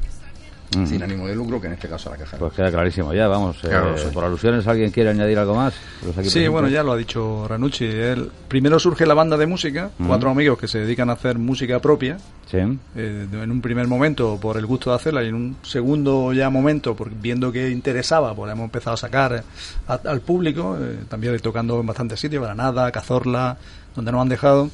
Mm. 0.78 0.86
sin 0.86 1.02
ánimo 1.02 1.28
de 1.28 1.34
lucro, 1.34 1.60
que 1.60 1.66
en 1.66 1.74
este 1.74 1.88
caso 1.90 2.14
es 2.14 2.20
la 2.20 2.24
caja. 2.26 2.38
Pues 2.38 2.54
queda 2.54 2.70
clarísimo 2.70 3.12
ya, 3.16 3.28
vamos. 3.28 3.58
eh, 3.64 3.70
sí. 3.98 4.08
Por 4.14 4.24
alusiones, 4.24 4.68
¿alguien 4.68 4.92
quiere 4.92 5.10
añadir 5.10 5.40
algo 5.40 5.56
más? 5.56 5.74
Los 6.06 6.16
aquí 6.16 6.28
Sí, 6.30 6.34
presentes. 6.36 6.50
bueno, 6.52 6.68
ya 6.68 6.84
lo 6.84 6.92
ha 6.92 6.98
dicho 6.98 7.48
Ranucci. 7.48 7.86
Él, 7.86 8.30
primero 8.48 8.78
surge 8.78 9.08
la 9.08 9.16
banda 9.16 9.36
de 9.38 9.48
música, 9.48 9.90
Ujú. 9.98 10.08
cuatro 10.08 10.30
amigos 10.30 10.60
que 10.60 10.68
se 10.68 10.78
dedican 10.78 11.10
a 11.10 11.14
hacer 11.14 11.40
música 11.40 11.80
propia. 11.80 12.18
Sí. 12.50 12.58
eh, 12.58 13.28
en 13.32 13.52
un 13.52 13.62
primer 13.62 13.88
momento 13.88 14.40
por 14.42 14.58
el 14.58 14.66
gusto 14.66 14.90
de 14.90 14.96
hacerla 14.96 15.24
y 15.24 15.28
en 15.28 15.36
un 15.36 15.58
segundo 15.62 16.34
ya 16.34 16.50
momento 16.50 16.96
por 16.96 17.12
viendo 17.12 17.52
que 17.52 17.70
interesaba 17.70 18.34
pues 18.34 18.48
la 18.48 18.54
hemos 18.54 18.66
empezado 18.66 18.96
a 18.96 18.98
sacar 18.98 19.44
a- 19.88 19.94
al 20.06 20.22
público 20.22 20.76
eh, 20.82 20.98
también 21.08 21.38
tocando 21.42 21.80
en 21.80 21.86
bastantes 21.86 22.20
sitios 22.20 22.44
Granada 22.44 22.92
Cazorla 22.92 23.56
donde 23.96 24.12
nos 24.12 24.22
han 24.22 24.30
dejado. 24.30 24.72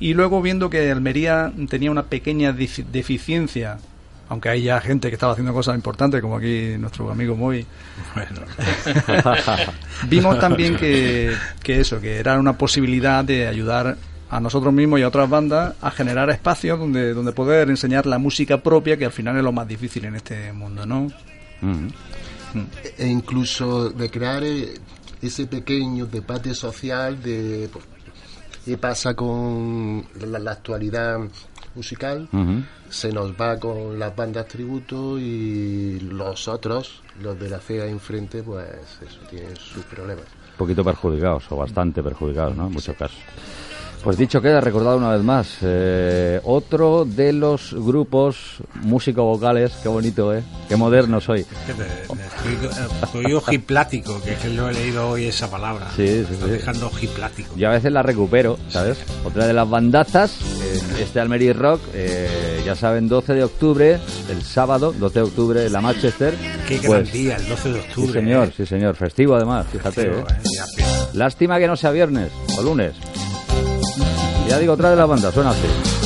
Y 0.00 0.14
luego 0.14 0.42
viendo 0.42 0.68
que 0.70 0.90
Almería 0.90 1.52
tenía 1.68 1.90
una 1.92 2.02
pequeña 2.04 2.52
deficiencia 2.52 3.78
aunque 4.28 4.48
hay 4.48 4.62
ya 4.62 4.80
gente 4.80 5.08
que 5.08 5.14
estaba 5.14 5.32
haciendo 5.34 5.52
cosas 5.52 5.76
importantes 5.76 6.20
como 6.22 6.38
aquí 6.38 6.76
nuestro 6.78 7.10
amigo 7.10 7.36
Moy. 7.36 7.64
Bueno, 8.14 8.40
Vimos 10.08 10.38
también 10.38 10.76
que, 10.76 11.32
que 11.62 11.80
eso, 11.80 12.00
que 12.00 12.16
era 12.18 12.38
una 12.38 12.56
posibilidad 12.56 13.22
de 13.24 13.46
ayudar 13.46 13.96
a 14.34 14.40
nosotros 14.40 14.74
mismos 14.74 14.98
y 14.98 15.04
a 15.04 15.08
otras 15.08 15.30
bandas 15.30 15.76
a 15.80 15.92
generar 15.92 16.28
espacios 16.28 16.76
donde, 16.76 17.14
donde 17.14 17.30
poder 17.30 17.70
enseñar 17.70 18.04
la 18.04 18.18
música 18.18 18.60
propia, 18.60 18.96
que 18.96 19.04
al 19.04 19.12
final 19.12 19.36
es 19.36 19.44
lo 19.44 19.52
más 19.52 19.68
difícil 19.68 20.06
en 20.06 20.16
este 20.16 20.52
mundo, 20.52 20.84
¿no? 20.84 21.06
Mm. 21.60 21.88
e 22.98 23.06
incluso 23.06 23.90
de 23.90 24.10
crear 24.10 24.42
eh, 24.42 24.74
ese 25.22 25.46
pequeño 25.46 26.06
debate 26.06 26.52
social 26.52 27.22
de 27.22 27.68
pues, 27.72 27.84
qué 28.64 28.76
pasa 28.76 29.14
con 29.14 30.04
la, 30.18 30.40
la 30.40 30.50
actualidad 30.50 31.20
musical 31.76 32.28
se 32.88 33.12
nos 33.12 33.32
va 33.32 33.58
con 33.58 33.98
las 33.98 34.14
bandas 34.14 34.46
tributo 34.46 35.18
y 35.18 36.00
los 36.00 36.48
otros 36.48 37.02
los 37.22 37.38
de 37.38 37.48
la 37.48 37.60
fea 37.60 37.86
enfrente 37.86 38.42
pues 38.42 38.66
eso 39.00 39.20
tienen 39.30 39.56
sus 39.56 39.84
problemas 39.84 40.26
Un 40.52 40.58
poquito 40.58 40.84
perjudicados, 40.84 41.44
o 41.50 41.56
bastante 41.56 42.02
perjudicados, 42.02 42.56
¿no? 42.56 42.66
En 42.66 42.72
muchos 42.72 42.96
casos. 42.96 43.18
Pues 44.04 44.18
dicho 44.18 44.42
queda, 44.42 44.60
recordado 44.60 44.98
una 44.98 45.12
vez 45.12 45.22
más, 45.22 45.48
eh, 45.62 46.38
otro 46.44 47.06
de 47.06 47.32
los 47.32 47.72
grupos 47.72 48.58
músico-vocales, 48.82 49.72
qué 49.82 49.88
bonito, 49.88 50.34
¿eh? 50.34 50.42
Qué 50.68 50.76
moderno 50.76 51.22
soy. 51.22 51.44
que 51.66 51.72
te- 51.72 51.84
te- 51.84 52.62
estoy, 52.62 52.68
estoy 53.02 53.32
ojiplático, 53.32 54.20
que 54.22 54.32
es 54.34 54.38
que 54.40 54.50
lo 54.50 54.68
he 54.68 54.74
leído 54.74 55.08
hoy 55.08 55.24
esa 55.24 55.50
palabra. 55.50 55.86
Sí, 55.96 56.06
sí, 56.06 56.26
Estoy 56.34 56.36
sí. 56.50 56.50
dejando 56.50 56.86
ojiplático. 56.88 57.56
Yo 57.56 57.68
a 57.68 57.72
veces 57.72 57.92
la 57.92 58.02
recupero, 58.02 58.58
¿sabes? 58.68 58.98
Otra 59.24 59.46
de 59.46 59.54
las 59.54 59.70
bandazas, 59.70 60.32
eh, 60.62 60.80
este 61.00 61.20
Almería 61.20 61.54
Rock, 61.54 61.80
eh, 61.94 62.60
ya 62.66 62.74
saben, 62.76 63.08
12 63.08 63.32
de 63.32 63.44
octubre, 63.44 63.98
el 64.28 64.42
sábado, 64.42 64.92
12 64.98 65.14
de 65.20 65.22
octubre, 65.24 65.64
en 65.64 65.72
la 65.72 65.80
Manchester. 65.80 66.34
Qué 66.68 66.76
gran 66.76 66.86
Pues, 67.04 67.12
día, 67.12 67.36
el 67.36 67.48
12 67.48 67.72
de 67.72 67.80
octubre. 67.80 68.06
Sí, 68.08 68.12
señor, 68.12 68.48
eh. 68.48 68.52
sí, 68.54 68.66
señor. 68.66 68.96
Festivo, 68.96 69.34
además, 69.34 69.66
fíjate. 69.72 70.02
Festivo, 70.10 70.28
¿eh? 70.28 70.82
eh. 70.82 70.84
Lástima 71.14 71.58
que 71.58 71.66
no 71.68 71.76
sea 71.76 71.90
viernes 71.90 72.30
o 72.58 72.62
lunes. 72.62 72.92
Ya 74.54 74.60
digo, 74.60 74.74
otra 74.74 74.90
de 74.90 74.94
las 74.94 75.08
bandas, 75.08 75.34
suena 75.34 75.50
así. 75.50 76.03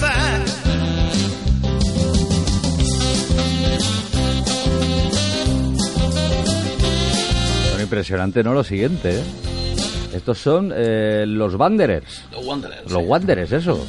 Empezar. 0.00 1.56
Son 7.70 7.80
impresionante, 7.80 8.42
¿no? 8.42 8.54
Lo 8.54 8.64
siguiente, 8.64 9.18
¿eh? 9.18 9.22
Estos 10.14 10.38
son 10.38 10.72
eh, 10.74 11.24
los 11.26 11.54
Wanderers. 11.54 12.22
Los 12.32 12.44
Wanderers. 12.46 12.90
Los 12.90 13.02
sí. 13.02 13.08
Wanderers, 13.08 13.52
eso. 13.52 13.86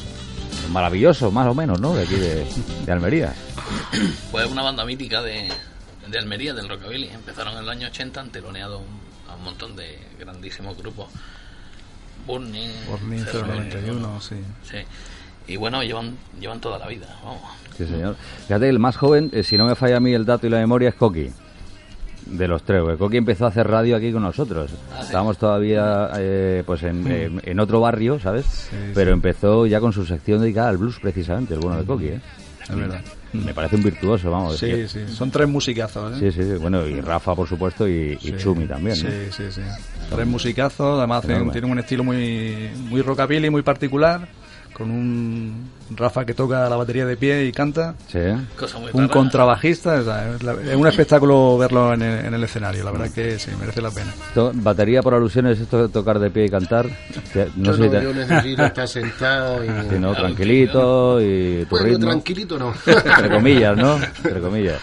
Maravilloso, 0.72 1.32
más 1.32 1.48
o 1.48 1.54
menos, 1.54 1.80
¿no? 1.80 1.94
De 1.94 2.04
aquí 2.04 2.16
de, 2.16 2.46
de 2.86 2.92
Almería. 2.92 3.34
Pues 4.32 4.46
una 4.52 4.62
banda 4.64 4.86
mítica 4.86 5.22
de, 5.22 5.48
de 6.08 6.20
Almería, 6.20 6.54
del 6.54 6.68
Rockabilly. 6.70 7.08
Empezaron 7.10 7.54
en 7.54 7.60
el 7.64 7.70
año 7.70 7.88
80, 7.88 8.20
han 8.20 8.30
teloneado 8.32 8.80
un- 8.80 9.00
a 9.32 9.36
un 9.36 9.44
montón 9.44 9.76
de 9.76 9.98
grandísimos 10.20 10.78
grupos. 10.78 11.08
Burning, 12.26 12.70
Burning 12.90 13.24
091, 13.32 14.22
sí. 14.22 14.36
Sí. 14.70 14.78
Y 15.48 15.56
bueno, 15.56 15.82
llevan, 15.84 16.16
llevan 16.40 16.60
toda 16.60 16.78
la 16.78 16.88
vida. 16.88 17.08
Vamos. 17.24 17.42
Sí, 17.78 17.86
señor. 17.86 18.16
Fíjate, 18.48 18.68
el 18.70 18.80
más 18.80 18.98
joven, 18.98 19.30
eh, 19.34 19.44
si 19.44 19.58
no 19.58 19.66
me 19.66 19.76
falla 19.76 19.98
a 19.98 20.00
mí 20.00 20.14
el 20.14 20.26
dato 20.26 20.48
y 20.48 20.50
la 20.50 20.58
memoria, 20.60 20.90
es 20.90 20.96
Coqui. 20.96 21.30
De 22.26 22.46
los 22.48 22.64
tres, 22.64 22.82
porque 22.82 22.98
Coqui 22.98 23.18
empezó 23.18 23.46
a 23.46 23.50
hacer 23.50 23.66
radio 23.68 23.96
aquí 23.96 24.12
con 24.12 24.22
nosotros. 24.24 24.72
Ah, 24.92 24.98
sí. 25.00 25.06
Estábamos 25.06 25.38
todavía 25.38 26.10
eh, 26.18 26.64
pues 26.66 26.84
en, 26.84 27.08
en- 27.10 27.42
en 27.44 27.60
otro 27.62 27.80
barrio, 27.80 28.20
¿sabes? 28.20 28.46
Sí, 28.46 28.76
Pero 28.94 29.12
sí. 29.12 29.14
empezó 29.14 29.66
ya 29.66 29.80
con 29.80 29.94
su 29.94 30.06
sección 30.06 30.42
dedicada 30.42 30.68
al 30.70 30.78
blues, 30.78 31.00
precisamente, 31.00 31.54
el 31.54 31.62
bueno 31.62 31.78
de 31.78 31.86
Coqui, 31.86 32.08
¿eh? 32.08 32.22
es 32.70 32.76
verdad. 32.76 33.00
Me 33.32 33.54
parece 33.54 33.78
un 33.78 33.84
virtuoso, 33.84 34.30
vamos. 34.32 34.58
Sí, 34.58 34.70
es 34.70 34.92
sí, 34.92 35.08
son 35.08 35.32
tres 35.32 35.48
musicazos, 35.48 36.18
¿eh? 36.22 36.32
sí, 36.32 36.42
sí, 36.42 36.50
sí. 36.50 36.58
Bueno, 36.60 36.86
y 36.86 37.00
Rafa, 37.00 37.34
por 37.34 37.48
supuesto, 37.48 37.88
y, 37.88 38.18
Chumi 38.38 38.66
también. 38.66 38.96
Sí, 38.98 39.06
¿no? 39.06 39.32
sí, 39.32 39.44
sí. 39.52 39.62
Tres 40.10 40.28
musicazos, 40.28 40.98
además 40.98 41.22
tienen, 41.26 41.50
tienen 41.52 41.72
un 41.72 41.80
estilo 41.80 42.04
muy, 42.04 42.70
muy 42.90 43.02
rockabilly, 43.02 43.50
muy 43.50 43.62
particular, 43.62 44.28
con 44.78 44.92
un 44.92 45.72
Rafa 45.96 46.26
que 46.26 46.34
toca 46.34 46.70
la 46.70 46.76
batería 46.76 47.06
de 47.06 47.16
pie 47.18 47.46
y 47.46 47.52
canta, 47.54 47.96
Sí. 48.12 48.20
Cosa 48.60 48.78
muy 48.78 48.90
un 48.94 49.04
rara. 49.04 49.14
contrabajista, 49.14 49.94
o 50.02 50.04
sea, 50.04 50.36
es, 50.36 50.76
un 50.76 50.86
espectáculo 50.86 51.58
verlo 51.58 51.94
en 51.94 52.02
el, 52.02 52.26
en 52.26 52.34
el 52.34 52.44
escenario, 52.44 52.84
la 52.84 52.92
verdad 52.92 53.10
que 53.10 53.40
sí, 53.40 53.52
merece 53.60 53.82
la 53.82 53.90
pena. 53.90 54.14
Batería 54.54 55.02
por 55.02 55.14
alusiones, 55.14 55.60
esto 55.60 55.88
de 55.88 55.90
tocar 55.94 56.20
de 56.20 56.30
pie 56.30 56.46
y 56.46 56.50
cantar. 56.50 56.86
No 57.56 57.64
yo, 57.64 57.74
sé 57.74 57.78
si 57.84 57.86
no, 57.86 57.92
te- 57.92 58.04
yo 58.04 58.14
necesito 58.14 58.66
estar 58.66 58.88
sentado 58.88 59.64
y... 59.64 59.68
Sí, 59.90 59.96
¿no? 60.00 60.14
tranquilito 60.14 61.22
y 61.22 61.64
tu 61.66 61.70
Bueno, 61.70 61.86
ritmo. 61.86 62.10
tranquilito 62.10 62.60
no. 62.60 62.74
Entre 62.86 63.30
comillas, 63.30 63.78
¿no? 63.78 63.96
Entre 63.96 64.42
comillas. 64.42 64.80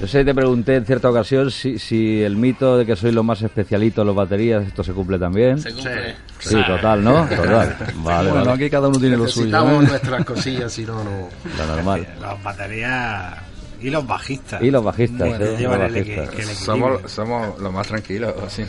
Yo 0.00 0.06
sé, 0.06 0.24
te 0.24 0.34
pregunté 0.34 0.76
en 0.76 0.86
cierta 0.86 1.10
ocasión 1.10 1.50
si, 1.50 1.78
si 1.78 2.22
el 2.22 2.34
mito 2.36 2.78
de 2.78 2.86
que 2.86 2.96
soy 2.96 3.12
lo 3.12 3.22
más 3.22 3.42
especialito 3.42 4.00
en 4.00 4.06
los 4.06 4.16
baterías, 4.16 4.66
esto 4.66 4.82
se 4.82 4.92
cumple 4.92 5.18
también. 5.18 5.58
Se 5.60 5.72
cumple. 5.74 6.16
Sí, 6.38 6.56
total, 6.66 7.04
¿no? 7.04 7.26
Total. 7.28 7.76
Vale, 7.96 8.30
bueno, 8.30 8.46
vale. 8.46 8.50
aquí 8.52 8.70
cada 8.70 8.88
uno 8.88 8.98
tiene 8.98 9.18
lo 9.18 9.28
suyo. 9.28 9.46
Necesitamos 9.46 9.84
¿eh? 9.84 9.88
nuestras 9.88 10.24
cosillas, 10.24 10.72
si 10.72 10.86
no, 10.86 11.04
no... 11.04 11.28
Lo 11.58 11.66
normal. 11.66 12.06
Las 12.18 12.42
baterías 12.42 13.34
y 13.82 13.90
los 13.90 14.06
bajistas. 14.06 14.62
Y 14.62 14.70
los 14.70 14.84
bajistas, 14.84 15.28
Bueno, 15.28 15.44
¿eh? 15.44 15.56
Los 15.60 15.78
bajistas. 15.78 16.30
que. 16.30 16.42
Somos, 16.42 17.10
somos 17.10 17.58
los 17.58 17.72
más 17.72 17.86
tranquilos. 17.86 18.34
sí. 18.48 18.64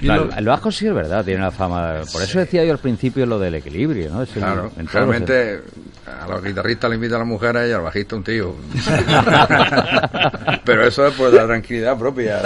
Claro, 0.00 0.28
el 0.36 0.44
bajo 0.46 0.70
sí 0.70 0.86
es 0.86 0.94
verdad, 0.94 1.24
tiene 1.24 1.40
la 1.40 1.50
fama. 1.50 2.00
Por 2.12 2.22
eso 2.22 2.38
decía 2.38 2.64
yo 2.64 2.72
al 2.72 2.78
principio 2.78 3.24
lo 3.26 3.38
del 3.38 3.54
equilibrio, 3.54 4.10
¿no? 4.10 4.22
Es 4.22 4.30
el- 4.36 4.42
Claro, 4.42 4.70
realmente 4.92 5.60
a 6.06 6.26
los 6.28 6.42
guitarristas 6.42 6.88
le 6.90 6.96
invita 6.96 7.16
a 7.16 7.18
las 7.20 7.26
mujeres 7.28 7.68
y 7.68 7.72
al 7.72 7.82
bajista 7.82 8.16
un 8.16 8.24
tío. 8.24 8.54
Pero 10.64 10.86
eso 10.86 11.06
es 11.06 11.14
por 11.14 11.32
la 11.32 11.46
tranquilidad 11.46 11.96
propia. 11.98 12.40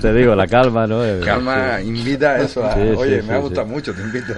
Te 0.00 0.12
digo, 0.12 0.34
la 0.34 0.46
calma, 0.46 0.86
¿no? 0.86 1.02
Calma, 1.24 1.80
invita 1.82 2.32
a 2.32 2.38
eso. 2.40 2.64
a, 2.64 2.74
Sí, 2.74 2.80
Oye, 2.96 3.20
sí, 3.20 3.26
me 3.26 3.34
ha 3.34 3.36
sí. 3.36 3.42
gustado 3.42 3.66
mucho, 3.66 3.94
te 3.94 4.02
invito. 4.02 4.34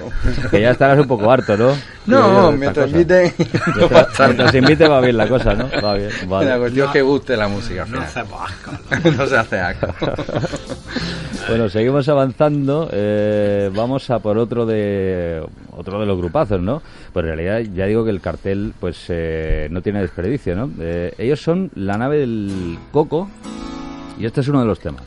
Que 0.50 0.60
ya 0.60 0.70
estarás 0.70 0.98
un 0.98 1.06
poco 1.08 1.30
harto, 1.30 1.56
¿no? 1.56 1.72
No, 2.06 2.52
mientras 2.58 2.90
inviten, 2.90 3.32
no 3.38 3.72
Mientras, 3.76 3.90
pasa 4.06 4.24
mientras 4.26 4.46
nada. 4.54 4.58
invite 4.58 4.88
va 4.88 5.00
bien 5.00 5.16
la 5.16 5.28
cosa, 5.28 5.54
¿no? 5.54 5.68
Va 5.82 5.94
bien, 5.94 6.10
La 6.22 6.26
vale. 6.26 6.66
es 6.84 6.90
que 6.90 7.02
guste 7.02 7.36
la 7.36 7.48
música. 7.48 7.82
al 7.82 7.90
No 7.92 8.00
hacemos 8.00 8.40
asco. 8.50 8.72
no 9.16 9.26
se 9.26 9.36
hace 9.36 9.58
asco. 9.60 9.88
Bueno, 11.48 11.68
seguimos 11.68 12.08
avanzando. 12.08 12.88
eh, 12.92 13.70
vamos 13.74 14.08
a 14.10 14.18
por 14.18 14.38
otro 14.38 14.66
de 14.66 15.42
otro 15.76 16.00
de 16.00 16.06
los 16.06 16.18
grupazos, 16.18 16.60
¿no? 16.60 16.82
Pues 17.12 17.24
en 17.24 17.36
realidad 17.36 17.72
ya 17.74 17.86
digo 17.86 18.04
que 18.04 18.10
el 18.10 18.20
cartel 18.20 18.72
pues 18.80 19.06
eh, 19.08 19.68
no 19.70 19.82
tiene 19.82 20.00
desperdicio, 20.00 20.56
¿no? 20.56 20.70
Eh, 20.80 21.14
ellos 21.18 21.40
son 21.40 21.70
la 21.74 21.96
nave 21.98 22.18
del 22.18 22.78
Coco 22.90 23.28
y 24.18 24.24
este 24.24 24.40
es 24.40 24.48
uno 24.48 24.60
de 24.60 24.66
los 24.66 24.80
temas. 24.80 25.02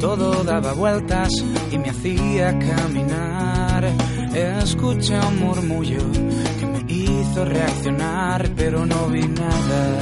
Todo 0.00 0.42
daba 0.44 0.72
vueltas 0.72 1.28
y 1.70 1.76
me 1.76 1.90
hacía 1.90 2.58
caminar. 2.58 3.84
Escuché 4.34 5.18
un 5.18 5.40
murmullo 5.40 5.98
que 6.58 6.66
me 6.66 6.84
hizo 6.88 7.44
reaccionar, 7.44 8.50
pero 8.56 8.86
no 8.86 9.08
vi 9.08 9.28
nada. 9.28 9.98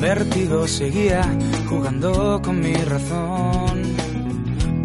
Vértigo 0.00 0.66
seguía 0.66 1.22
jugando 1.68 2.40
con 2.42 2.60
mi 2.60 2.72
razón. 2.74 3.82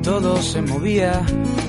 Todo 0.02 0.42
se 0.42 0.62
movía 0.62 1.22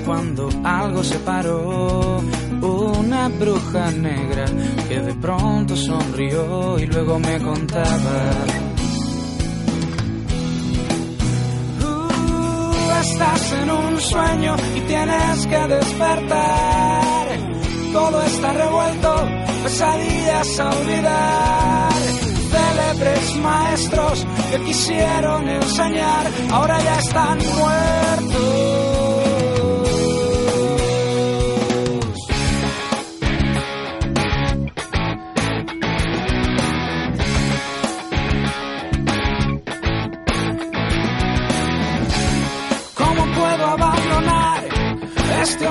cuando 0.04 0.49
algo 0.64 1.04
se 1.04 1.19
paró. 1.21 2.21
Una 2.61 3.28
bruja 3.28 3.90
negra 3.93 4.47
que 4.88 4.99
de 4.99 5.14
pronto 5.14 5.76
sonrió 5.76 6.79
y 6.79 6.87
luego 6.87 7.18
me 7.18 7.38
contaba. 7.38 8.63
Estás 13.05 13.53
en 13.53 13.71
un 13.71 14.01
sueño 14.01 14.57
y 14.77 14.81
tienes 14.83 15.47
que 15.47 15.67
despertar. 15.77 17.27
Todo 17.93 18.23
está 18.23 18.53
revuelto, 18.53 19.29
pesadillas 19.62 20.61
a 20.61 20.71
olvidar. 20.71 21.93
Célebres 22.55 23.37
maestros 23.37 24.27
que 24.51 24.59
quisieron 24.64 25.49
enseñar, 25.49 26.25
ahora 26.51 26.79
ya 26.83 26.99
están 26.99 27.38
muertos. 27.38 28.73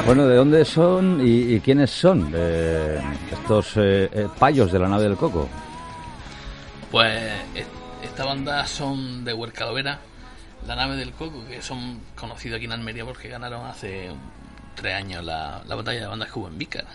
Bueno, 0.06 0.28
¿de 0.28 0.36
dónde 0.36 0.66
son 0.66 1.26
y, 1.26 1.56
y 1.56 1.60
quiénes 1.62 1.90
son 1.90 2.30
eh, 2.36 3.00
estos 3.32 3.78
eh, 3.78 4.10
eh, 4.12 4.28
payos 4.38 4.72
de 4.72 4.80
la 4.80 4.90
nave 4.90 5.04
del 5.04 5.16
Coco? 5.16 5.48
Pues 6.92 7.32
esta 8.04 8.26
banda 8.26 8.68
son 8.68 9.24
de 9.24 9.34
Huercalovera, 9.34 10.00
la 10.68 10.76
nave 10.76 10.98
del 10.98 11.14
Coco, 11.14 11.46
que 11.48 11.62
son 11.62 12.02
conocidos 12.16 12.58
aquí 12.58 12.66
en 12.66 12.74
Almería 12.74 13.06
porque 13.06 13.30
ganaron 13.30 13.66
hace 13.66 14.10
tres 14.76 14.94
años 14.94 15.24
la, 15.24 15.64
la 15.66 15.76
batalla 15.76 16.02
de 16.02 16.08
bandas 16.08 16.32
que 16.32 16.38
hubo 16.40 16.48
en 16.50 16.58
Vícar. 16.58 16.86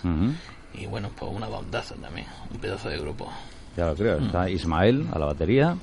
Y 0.75 0.85
bueno, 0.87 1.11
pues 1.19 1.33
una 1.33 1.49
bandaza 1.49 1.95
también, 1.95 2.27
un 2.53 2.59
pedazo 2.59 2.91
de 2.91 2.99
grupo. 2.99 3.33
Ya 3.77 3.87
lo 3.87 3.95
creo. 3.95 4.19
Está 4.19 4.51
Ismael 4.51 5.07
a 5.13 5.19
la 5.19 5.27
batería, 5.27 5.77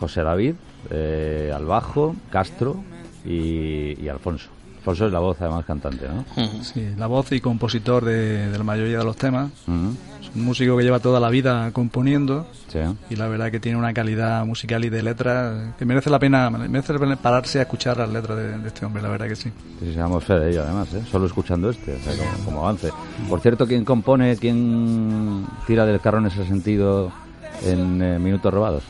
José 0.00 0.22
David 0.22 0.56
eh, 0.90 1.52
al 1.54 1.64
bajo, 1.64 2.16
Castro 2.30 2.82
y, 3.24 4.02
y 4.02 4.08
Alfonso. 4.08 4.50
Alfonso 4.86 5.06
es 5.06 5.12
la 5.12 5.18
voz, 5.18 5.36
además, 5.40 5.64
cantante, 5.64 6.06
¿no? 6.06 6.24
Sí, 6.62 6.94
la 6.96 7.08
voz 7.08 7.32
y 7.32 7.40
compositor 7.40 8.04
de, 8.04 8.48
de 8.50 8.56
la 8.56 8.62
mayoría 8.62 8.98
de 8.98 9.04
los 9.04 9.16
temas. 9.16 9.50
Es 9.50 9.66
un 9.68 10.44
músico 10.44 10.76
que 10.76 10.84
lleva 10.84 11.00
toda 11.00 11.18
la 11.18 11.28
vida 11.28 11.72
componiendo 11.72 12.46
Sí. 12.68 12.78
y 13.10 13.16
la 13.16 13.26
verdad 13.26 13.50
que 13.50 13.58
tiene 13.58 13.78
una 13.78 13.92
calidad 13.92 14.44
musical 14.46 14.84
y 14.84 14.88
de 14.90 15.02
letra 15.02 15.74
que 15.78 15.84
merece 15.84 16.08
la 16.10 16.18
pena 16.20 16.50
merece 16.50 16.92
la 16.92 16.98
pena 17.00 17.16
pararse 17.16 17.58
a 17.58 17.62
escuchar 17.62 17.96
las 17.96 18.10
letras 18.10 18.36
de, 18.38 18.58
de 18.58 18.68
este 18.68 18.84
hombre, 18.86 19.02
la 19.02 19.08
verdad 19.08 19.26
que 19.26 19.34
sí. 19.36 19.50
Sí, 19.80 19.92
seamos 19.92 20.22
fe 20.22 20.34
de 20.34 20.50
ello, 20.50 20.62
además, 20.62 20.92
¿eh? 20.94 21.02
solo 21.10 21.26
escuchando 21.26 21.68
este, 21.70 21.96
o 21.96 21.98
sea, 21.98 22.12
como, 22.16 22.44
como 22.44 22.60
avance. 22.60 22.90
Por 23.28 23.40
cierto, 23.40 23.66
¿quién 23.66 23.84
compone, 23.84 24.36
quién 24.36 25.46
tira 25.66 25.84
del 25.84 26.00
carro 26.00 26.18
en 26.18 26.26
ese 26.26 26.44
sentido 26.46 27.10
en 27.64 28.00
eh, 28.02 28.18
Minutos 28.20 28.52
Robados? 28.54 28.82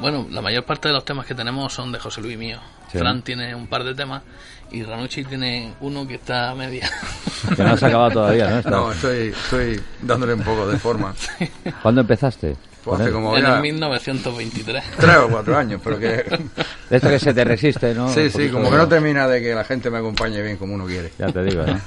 Bueno, 0.00 0.26
la 0.30 0.40
mayor 0.42 0.64
parte 0.64 0.88
de 0.88 0.94
los 0.94 1.04
temas 1.04 1.26
que 1.26 1.34
tenemos 1.34 1.72
son 1.72 1.92
de 1.92 1.98
José 2.00 2.20
Luis 2.22 2.36
mío. 2.38 2.58
Sí. 2.92 2.98
Fran 2.98 3.22
tiene 3.22 3.54
un 3.54 3.66
par 3.66 3.82
de 3.84 3.94
temas 3.94 4.22
y 4.70 4.82
Ranucci 4.84 5.24
tiene 5.24 5.72
uno 5.80 6.06
que 6.06 6.14
está 6.14 6.50
a 6.50 6.54
media. 6.54 6.88
Que 7.56 7.64
no 7.64 7.70
has 7.72 7.82
acabado 7.82 8.10
todavía, 8.12 8.48
¿no? 8.50 8.58
Está- 8.58 8.70
No, 8.70 8.92
estoy, 8.92 9.28
estoy 9.30 9.80
dándole 10.00 10.34
un 10.34 10.42
poco 10.42 10.68
de 10.68 10.78
forma. 10.78 11.12
¿Cuándo 11.82 12.02
empezaste? 12.02 12.56
Pues 12.84 13.00
hace 13.00 13.10
como 13.10 13.36
en 13.36 13.42
ya 13.44 13.56
el 13.56 13.62
1923. 13.62 14.84
tres 14.98 15.16
o 15.16 15.28
cuatro 15.28 15.56
años, 15.56 15.80
pero 15.82 15.98
que... 15.98 16.06
De 16.90 16.96
esto 16.96 17.08
que 17.08 17.18
se 17.18 17.32
te 17.34 17.44
resiste, 17.44 17.94
¿no? 17.94 18.08
Sí, 18.12 18.28
sí, 18.30 18.48
como 18.48 18.70
que 18.70 18.76
no 18.76 18.86
termina 18.88 19.26
de 19.26 19.40
que 19.42 19.54
la 19.54 19.64
gente 19.64 19.90
me 19.90 19.98
acompañe 19.98 20.40
bien 20.42 20.56
como 20.56 20.74
uno 20.74 20.84
quiere. 20.86 21.12
Ya 21.18 21.26
te 21.32 21.42
digo, 21.44 21.64
¿no? 21.66 21.80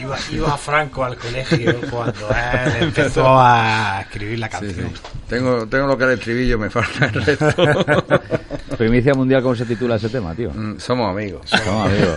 Iba, 0.00 0.16
iba 0.32 0.56
Franco 0.56 1.04
al 1.04 1.16
colegio 1.16 1.80
cuando 1.90 2.28
él 2.30 2.72
empezó 2.84 3.38
a 3.38 4.00
escribir 4.02 4.38
la 4.38 4.46
Sí, 4.46 4.52
canción. 4.52 4.90
sí. 4.94 5.00
Tengo, 5.28 5.66
tengo 5.66 5.86
lo 5.86 5.96
que 5.98 6.04
es 6.04 6.10
el 6.10 6.18
estribillo, 6.18 6.58
me 6.58 6.70
falta 6.70 7.06
el 7.06 7.22
resto. 7.24 7.46
Primicia 8.78 9.12
mundial, 9.14 9.42
¿cómo 9.42 9.54
se 9.54 9.64
titula 9.66 9.96
ese 9.96 10.08
tema, 10.08 10.34
tío? 10.34 10.50
Mm, 10.52 10.78
Somos 10.78 11.10
amigos. 11.10 11.42
No, 11.66 11.82
amigo. 11.84 12.16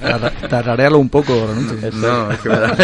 Tarra- 0.00 0.30
Tararealo 0.48 0.98
un 0.98 1.08
poco, 1.08 1.46
Ranucci. 1.46 1.96
No, 1.98 2.30
es 2.30 2.38
que 2.40 2.48
me 2.48 2.56
da. 2.58 2.76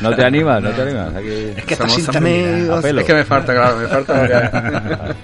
¿No 0.00 0.14
te 0.14 0.24
animas? 0.24 0.62
¿No 0.62 0.70
te 0.70 0.82
animas? 0.82 1.14
Aquí... 1.16 1.52
Es 1.56 1.64
que 1.64 1.76
Somos 1.76 2.08
amigos. 2.16 2.82
pelo. 2.82 3.00
Es 3.00 3.06
que 3.06 3.14
me 3.14 3.24
falta, 3.24 3.52
claro, 3.54 3.76
me 3.76 3.88
falta 3.88 5.14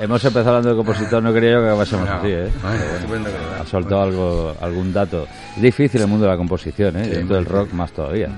hemos 0.00 0.24
empezado 0.24 0.48
hablando 0.56 0.70
de 0.70 0.76
compositor, 0.76 1.22
no 1.22 1.32
quería 1.32 1.52
yo 1.52 1.60
que 1.60 1.66
acabásemos 1.66 2.08
No. 2.08 2.14
así, 2.14 2.28
¿eh? 2.30 2.48
Ha 3.60 3.66
soltado 3.66 4.02
algo, 4.02 4.54
algún 4.60 4.92
dato. 4.92 5.26
Es 5.56 5.62
difícil 5.62 6.00
el 6.00 6.06
mundo 6.06 6.24
de 6.26 6.30
la 6.32 6.36
composición, 6.36 6.96
¿eh? 6.96 7.04
Sí, 7.04 7.10
Dentro 7.10 7.36
del 7.36 7.44
rock 7.46 7.72
más 7.72 7.92
todavía. 7.92 8.28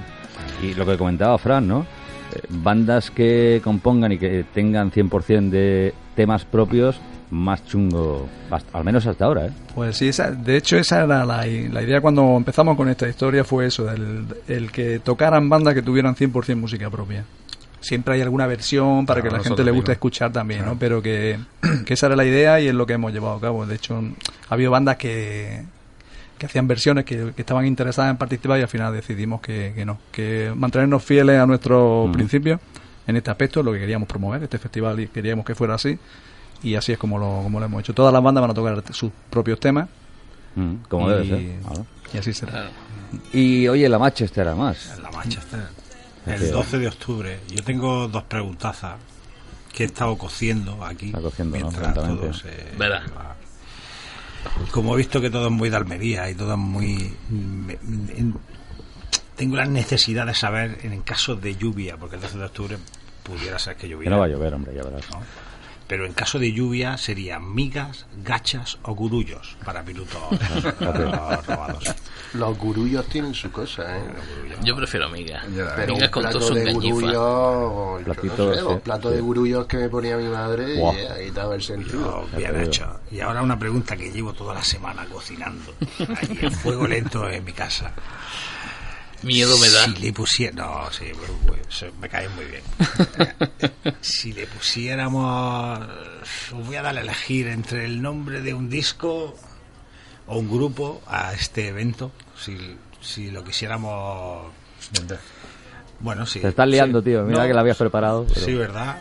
Y 0.62 0.74
lo 0.74 0.84
que 0.86 0.96
comentaba 0.96 1.36
Fran, 1.38 1.66
¿no? 1.66 1.86
Eh, 2.34 2.40
Bandas 2.48 3.10
que 3.10 3.60
compongan 3.64 4.12
y 4.12 4.18
que 4.18 4.44
tengan 4.54 4.90
100% 4.90 5.50
de 5.50 5.94
temas 6.14 6.44
propios 6.44 7.00
más 7.30 7.64
chungo, 7.64 8.28
hasta- 8.50 8.76
al 8.76 8.84
menos 8.84 9.06
hasta 9.06 9.24
ahora, 9.24 9.46
¿eh? 9.46 9.50
Pues 9.74 9.96
sí, 9.96 10.08
esa- 10.08 10.32
de 10.32 10.56
hecho 10.56 10.76
esa 10.76 11.04
era 11.04 11.24
la, 11.24 11.44
la 11.46 11.82
idea 11.82 12.00
cuando 12.00 12.36
empezamos 12.36 12.76
con 12.76 12.88
esta 12.88 13.08
historia, 13.08 13.44
fue 13.44 13.66
eso, 13.66 13.88
el, 13.90 14.26
el 14.48 14.72
que 14.72 14.98
tocaran 14.98 15.48
bandas 15.48 15.74
que 15.74 15.82
tuvieran 15.82 16.14
100% 16.16 16.56
música 16.56 16.90
propia. 16.90 17.24
Siempre 17.80 18.14
hay 18.14 18.20
alguna 18.20 18.46
versión 18.46 19.06
para 19.06 19.20
Claro, 19.20 19.36
que 19.36 19.38
la 19.38 19.44
gente 19.48 19.64
le 19.64 19.70
guste 19.70 19.92
escuchar 19.92 20.30
también, 20.32 20.64
¿no? 20.66 20.76
Pero 20.78 21.00
que, 21.02 21.38
que 21.86 21.94
esa 21.94 22.06
era 22.06 22.16
la 22.16 22.24
idea 22.24 22.60
y 22.60 22.68
es 22.68 22.74
lo 22.74 22.86
que 22.86 22.92
hemos 22.94 23.12
llevado 23.12 23.34
a 23.36 23.40
cabo. 23.40 23.66
De 23.66 23.74
hecho, 23.76 24.02
ha 24.48 24.54
habido 24.54 24.70
bandas 24.70 24.96
que, 24.96 25.62
que 26.38 26.46
hacían 26.46 26.68
versiones 26.68 27.04
que, 27.04 27.32
que 27.34 27.42
estaban 27.42 27.64
interesadas 27.66 28.10
en 28.10 28.16
participar 28.18 28.58
y 28.58 28.62
al 28.62 28.68
final 28.68 28.92
decidimos 28.92 29.40
que, 29.40 29.72
que 29.74 29.84
no, 29.86 29.98
que 30.12 30.52
mantenernos 30.54 31.02
fieles 31.02 31.38
a 31.40 31.46
nuestros 31.46 32.08
Mm. 32.08 32.12
principios 32.12 32.60
en 33.06 33.16
este 33.16 33.30
aspecto, 33.30 33.62
lo 33.62 33.72
que 33.72 33.80
queríamos 33.80 34.06
promover, 34.08 34.42
este 34.42 34.58
festival 34.58 35.00
y 35.00 35.08
queríamos 35.08 35.44
que 35.44 35.54
fuera 35.54 35.74
así 35.74 35.98
y 36.62 36.74
así 36.74 36.92
es 36.92 36.98
como 36.98 37.18
lo, 37.18 37.40
como 37.42 37.58
lo 37.58 37.64
hemos 37.66 37.80
hecho. 37.80 37.94
Todas 37.94 38.12
las 38.12 38.22
bandas 38.22 38.42
van 38.42 38.50
a 38.50 38.54
tocar 38.54 38.82
sus 38.92 39.10
propios 39.30 39.58
temas 39.58 39.88
Mm, 40.56 40.74
como 40.88 41.08
y, 41.08 41.12
debe 41.14 41.28
ser. 41.28 41.60
claro. 41.62 41.86
y 42.12 42.18
así 42.18 42.32
será. 42.34 42.70
Y 43.32 43.68
oye, 43.68 43.88
la 43.88 43.98
Manchester 44.00 44.48
además. 44.48 44.98
La 45.00 45.10
Manchester. 45.12 45.60
El 46.26 46.50
12 46.50 46.78
de 46.78 46.88
octubre. 46.88 47.40
Yo 47.50 47.62
tengo 47.64 48.08
dos 48.08 48.22
preguntazas 48.24 48.96
que 49.72 49.84
he 49.84 49.86
estado 49.86 50.16
cociendo 50.18 50.84
aquí. 50.84 51.06
Está 51.06 51.20
cociendo, 51.20 51.56
¿no? 51.58 51.62
mientras 51.70 51.86
Lentamente. 51.96 52.22
todo 52.26 52.34
se- 52.34 52.76
Verá. 52.78 53.02
va. 53.16 53.36
Como 54.70 54.94
he 54.94 54.98
visto 54.98 55.20
que 55.20 55.30
todo 55.30 55.46
es 55.46 55.52
muy 55.52 55.68
de 55.70 55.76
Almería 55.76 56.28
y 56.30 56.34
todo 56.34 56.52
es 56.52 56.58
muy... 56.58 57.14
me- 57.30 57.74
en- 57.82 58.34
tengo 59.36 59.56
la 59.56 59.64
necesidad 59.66 60.26
de 60.26 60.34
saber 60.34 60.78
en 60.82 60.92
el 60.92 61.02
caso 61.02 61.34
de 61.36 61.56
lluvia, 61.56 61.96
porque 61.96 62.16
el 62.16 62.22
12 62.22 62.38
de 62.38 62.44
octubre 62.44 62.78
pudiera 63.22 63.58
ser 63.58 63.76
que 63.76 63.88
lloviera. 63.88 64.10
Que 64.10 64.14
no 64.14 64.18
va 64.20 64.26
a 64.26 64.28
llover, 64.28 64.52
hombre, 64.54 64.74
ya 64.74 64.82
verás. 64.82 65.02
Pero 65.90 66.06
en 66.06 66.12
caso 66.12 66.38
de 66.38 66.52
lluvia 66.52 66.96
serían 66.98 67.52
migas, 67.52 68.06
gachas 68.22 68.78
o 68.84 68.94
gurullos 68.94 69.56
para 69.64 69.84
pilotos 69.84 70.22
robados. 70.80 71.84
Los 72.34 72.56
gurullos 72.56 73.04
tienen 73.06 73.34
su 73.34 73.50
cosa, 73.50 73.98
¿eh? 73.98 74.02
Yo 74.62 74.76
prefiero 74.76 75.06
amigas. 75.06 75.44
Ya, 75.52 75.74
Pero 75.74 75.94
Amigas 75.94 76.08
un 76.08 76.12
con 76.12 76.22
plato 76.22 76.38
todos 76.38 76.48
sus 76.50 76.64
de 76.64 76.72
gurullos, 76.72 78.02
Platito, 78.04 78.46
no 78.46 78.54
sé, 78.54 78.60
sí, 78.60 78.92
sí. 79.02 79.08
de 79.08 79.20
gurullos 79.20 79.66
que 79.66 79.76
me 79.78 79.88
ponía 79.88 80.16
mi 80.16 80.28
madre, 80.28 80.78
Buah. 80.78 80.94
y 80.94 81.06
ahí 81.06 81.26
estaba 81.26 81.56
el 81.56 81.62
sentido. 81.62 82.24
Oh, 82.32 82.36
bien 82.36 82.60
hecho. 82.60 83.00
Y 83.10 83.18
ahora 83.18 83.42
una 83.42 83.58
pregunta 83.58 83.96
que 83.96 84.12
llevo 84.12 84.32
toda 84.32 84.54
la 84.54 84.62
semana 84.62 85.04
cocinando. 85.06 85.74
Ahí 85.98 86.38
en 86.40 86.52
fuego 86.52 86.86
lento 86.86 87.28
en 87.28 87.44
mi 87.44 87.52
casa. 87.52 87.92
Miedo 89.22 89.56
me 89.58 89.68
da. 89.68 89.84
Si 89.84 89.94
le 89.96 90.12
pusiera... 90.12 90.54
No, 90.54 90.90
sí, 90.90 91.04
pues, 91.16 91.30
pues, 91.46 91.60
se- 91.68 91.92
me 92.00 92.08
cae 92.08 92.28
muy 92.30 92.44
bien. 92.46 92.62
si 94.00 94.32
le 94.32 94.46
pusiéramos... 94.46 95.80
Os 96.52 96.66
voy 96.66 96.76
a 96.76 96.82
dar 96.82 96.96
a 96.96 97.00
elegir 97.00 97.46
entre 97.48 97.84
el 97.84 98.00
nombre 98.00 98.40
de 98.40 98.54
un 98.54 98.68
disco 98.70 99.34
o 100.26 100.38
un 100.38 100.48
grupo 100.50 101.02
a 101.06 101.32
este 101.34 101.68
evento. 101.68 102.12
Si, 102.38 102.56
si 103.00 103.30
lo 103.30 103.44
quisiéramos... 103.44 104.52
Bueno, 106.00 106.24
sí. 106.26 106.40
Te 106.40 106.48
estás 106.48 106.68
liando, 106.68 107.00
sí. 107.00 107.06
tío. 107.06 107.24
Mira 107.24 107.42
No, 107.42 107.46
que 107.48 107.54
la 107.54 107.60
habías 107.60 107.76
preparado. 107.76 108.26
pero- 108.32 108.46
Sí, 108.46 108.54
¿verdad? 108.54 109.00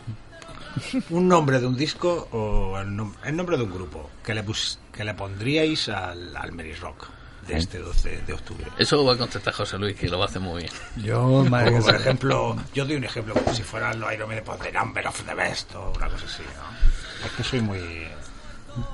Un 1.10 1.28
nombre 1.28 1.60
de 1.60 1.66
un 1.68 1.76
disco 1.76 2.28
o 2.32 2.78
el, 2.80 2.90
nom- 2.90 3.16
el 3.26 3.36
nombre 3.36 3.58
de 3.58 3.64
un 3.64 3.72
grupo 3.72 4.10
que 4.24 4.34
le, 4.34 4.44
pus- 4.44 4.80
que 4.94 5.04
le 5.04 5.14
pondríais 5.14 5.90
al, 5.90 6.36
al 6.36 6.52
Mary 6.52 6.74
Rock 6.74 7.08
de 7.50 7.58
este 7.60 7.80
12 7.80 8.22
de 8.26 8.34
octubre. 8.34 8.66
Eso 8.78 8.96
lo 8.96 9.06
va 9.06 9.14
a 9.14 9.18
contestar 9.18 9.54
José 9.54 9.78
Luis, 9.78 9.96
que 9.96 10.08
lo 10.08 10.18
va 10.20 10.26
a 10.26 10.28
hacer 10.28 10.42
muy 10.42 10.62
bien. 10.64 10.74
Yo, 11.04 11.46
madre 11.50 11.72
por 11.72 11.84
se- 11.84 11.96
ejemplo, 11.98 12.56
yo 12.74 12.86
doy 12.86 12.96
un 12.96 13.04
ejemplo 13.04 13.34
como 13.34 13.54
si 13.54 13.64
fueran 13.64 14.00
los 14.00 14.14
Iron 14.14 14.28
Maiden, 14.28 14.44
pues 14.46 14.60
The 14.60 14.72
Number 14.72 15.08
of 15.08 15.22
the 15.26 15.34
Best 15.36 15.76
o 15.76 15.92
una 15.96 16.08
cosa 16.08 16.26
así, 16.26 16.44
¿no? 16.44 17.26
Es 17.26 17.32
que 17.34 17.44
soy 17.44 17.62
muy... 17.62 17.80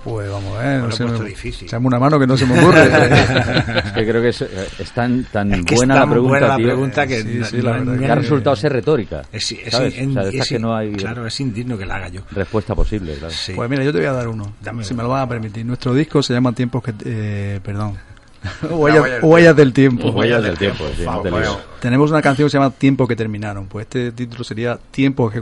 Pues 0.03 0.31
vamos 0.31 0.57
a 0.57 0.61
ver. 0.63 0.79
No 0.79 0.85
puesto 0.87 1.07
me- 1.19 1.29
difícil. 1.29 1.67
echame 1.67 1.85
una 1.85 1.99
mano 1.99 2.17
que 2.17 2.25
no 2.25 2.35
se 2.37 2.45
me 2.47 2.57
ocurre. 2.59 2.85
Es 3.85 3.91
que 3.91 4.07
creo 4.07 4.21
que 4.21 4.29
es, 4.29 4.41
es 4.41 4.91
tan, 4.93 5.25
tan 5.25 5.53
Es 5.53 5.65
que 5.65 5.75
buena 5.75 5.95
es 5.95 5.99
la 5.99 6.09
pregunta, 6.09 6.29
buena 6.29 6.47
la 6.47 6.55
tío, 6.57 6.65
pregunta 6.65 7.05
que, 7.07 7.43
Sí, 7.43 7.61
la 7.61 7.83
que 7.99 8.05
ha 8.11 8.15
resultado 8.15 8.55
ser 8.55 8.71
retórica. 8.73 9.23
Es, 9.31 9.51
es- 9.51 9.71
¿sabes? 9.71 9.95
en- 9.97 10.11
o 10.11 10.13
sea, 10.13 10.23
de 10.23 10.29
estas 10.29 10.47
es- 10.47 10.49
que 10.49 10.59
no 10.59 10.75
hay 10.75 10.93
Claro, 10.93 11.27
es 11.27 11.39
indigno 11.39 11.77
que 11.77 11.85
la 11.85 11.95
haga 11.97 12.07
yo. 12.07 12.21
respuesta 12.31 12.73
posible, 12.73 13.15
claro. 13.15 13.33
Sí. 13.33 13.51
Pues 13.53 13.69
mira, 13.69 13.83
yo 13.83 13.91
te 13.91 13.99
voy 13.99 14.07
a 14.07 14.13
dar 14.13 14.27
uno, 14.27 14.53
Dame 14.61 14.83
si 14.83 14.93
uno. 14.93 14.97
me 14.97 15.03
lo 15.03 15.09
van 15.09 15.21
a 15.23 15.29
permitir. 15.29 15.65
Nuestro 15.65 15.93
disco 15.93 16.23
se 16.23 16.33
llama 16.33 16.53
Tiempos 16.53 16.81
que... 16.81 16.93
Eh, 17.05 17.59
perdón. 17.61 17.95
huella 18.69 19.01
Huellas, 19.01 19.21
del 19.21 19.23
Huellas 19.23 19.55
del 19.55 19.73
tiempo. 19.73 20.10
Huellas 20.10 20.43
del 20.43 20.58
tiempo, 20.58 20.84
sí, 20.95 21.03
no. 21.05 21.60
Tenemos 21.79 22.12
una 22.12 22.21
canción 22.21 22.47
que 22.47 22.51
se 22.51 22.58
llama 22.58 22.71
Tiempo 22.71 23.08
que 23.08 23.15
terminaron. 23.15 23.67
Pues 23.67 23.84
este 23.86 24.12
título 24.12 24.43
sería 24.43 24.77
Tiempos 24.91 25.31
que. 25.31 25.39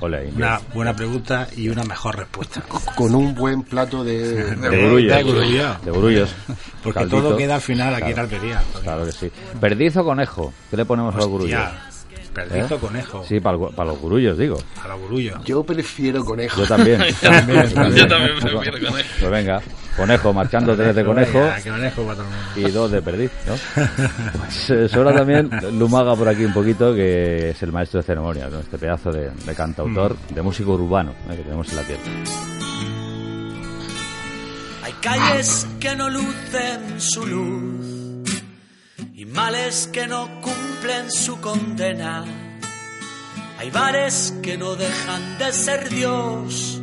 Ole, 0.00 0.18
ahí, 0.18 0.32
Una 0.36 0.60
buena 0.74 0.94
pregunta 0.94 1.48
y 1.56 1.68
una 1.68 1.84
mejor 1.84 2.18
respuesta. 2.18 2.62
Con 2.96 3.14
un 3.14 3.34
buen 3.34 3.62
plato 3.62 4.04
de... 4.04 4.18
De 4.44 4.54
grullos. 4.86 5.16
de 5.16 5.22
grullos. 5.22 5.84
De 5.84 5.90
grullos. 5.90 6.34
Porque 6.82 6.98
Caldito. 7.00 7.22
todo 7.22 7.36
queda 7.36 7.54
al 7.56 7.60
final 7.60 7.94
aquí 7.94 8.12
Claro. 8.12 8.28
en 8.28 8.34
Almería. 8.34 8.62
Claro 8.82 9.06
que 9.06 9.12
sí. 9.12 9.30
¿Perdiz 9.58 9.96
o 9.96 10.04
conejo? 10.04 10.52
¿Qué 10.70 10.76
le 10.76 10.84
ponemos 10.84 11.14
a 11.14 11.18
los 11.18 11.28
gurullos? 11.28 11.58
Hostia, 11.60 12.28
perdizo 12.34 12.74
¿Eh? 12.74 12.78
conejo. 12.78 13.24
Sí, 13.26 13.40
para, 13.40 13.58
para 13.58 13.90
los 13.90 13.98
gurullos, 14.00 14.36
digo. 14.36 14.58
A 14.84 14.88
la 14.88 14.94
gurullo. 14.94 15.42
Yo 15.44 15.64
prefiero 15.64 16.24
conejo. 16.24 16.60
Yo 16.60 16.66
también. 16.68 17.02
Yo 17.22 17.28
también 17.30 18.38
prefiero 18.40 18.78
conejo. 18.90 19.08
Pues 19.20 19.30
venga, 19.30 19.62
conejo, 19.96 20.32
marchando 20.32 20.76
tres 20.76 20.94
de 20.96 21.04
conejo 21.04 21.38
y 22.56 22.70
dos 22.70 22.90
de 22.90 23.02
perdiz, 23.02 23.30
¿no? 23.46 23.54
Pues 24.38 24.70
eh, 24.70 24.88
sobra 24.88 25.14
también 25.14 25.50
Lumaga 25.78 26.14
por 26.16 26.28
aquí 26.28 26.44
un 26.44 26.52
poquito, 26.52 26.94
que 26.94 27.50
es 27.50 27.62
el 27.62 27.72
maestro 27.72 28.00
de 28.00 28.06
ceremonias, 28.06 28.50
¿no? 28.50 28.60
Este 28.60 28.78
pedazo 28.78 29.12
de, 29.12 29.30
de 29.30 29.54
cantautor, 29.54 30.16
de 30.28 30.42
músico 30.42 30.72
urbano 30.74 31.12
¿eh? 31.30 31.36
que 31.36 31.42
tenemos 31.42 31.68
en 31.70 31.76
la 31.76 31.82
tierra. 31.82 32.02
Hay 34.82 34.92
calles 35.00 35.66
que 35.78 35.96
no 35.96 36.08
lucen 36.08 37.00
su 37.00 37.26
luz 37.26 38.24
y 39.14 39.24
males 39.26 39.88
que 39.92 40.06
no 40.06 40.28
cumplen 40.40 41.10
su 41.10 41.40
condena. 41.40 42.24
Hay 43.58 43.70
bares 43.70 44.34
que 44.42 44.56
no 44.56 44.74
dejan 44.74 45.38
de 45.38 45.52
ser 45.52 45.90
Dios 45.90 46.79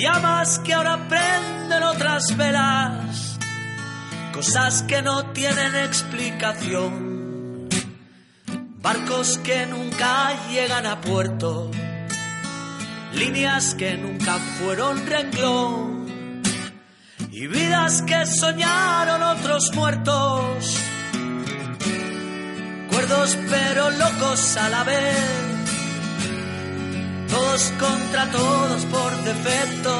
llamas 0.00 0.58
que 0.60 0.74
ahora 0.74 1.08
prenden 1.08 1.82
otras 1.82 2.36
velas. 2.36 3.38
Cosas 4.32 4.82
que 4.84 5.02
no 5.02 5.26
tienen 5.32 5.76
explicación. 5.76 7.68
Barcos 8.82 9.38
que 9.38 9.66
nunca 9.66 10.32
llegan 10.50 10.86
a 10.86 11.00
puerto. 11.00 11.70
Líneas 13.12 13.74
que 13.74 13.96
nunca 13.96 14.38
fueron 14.58 15.06
renglón 15.06 16.00
y 17.32 17.46
vidas 17.46 18.02
que 18.02 18.26
soñaron 18.26 19.22
otros 19.22 19.74
muertos. 19.74 20.76
Cuerdos 22.90 23.38
pero 23.48 23.90
locos 23.90 24.56
a 24.56 24.68
la 24.68 24.84
vez, 24.84 25.59
todos 27.30 27.72
contra 27.78 28.30
todos 28.30 28.84
por 28.86 29.16
defecto. 29.24 29.90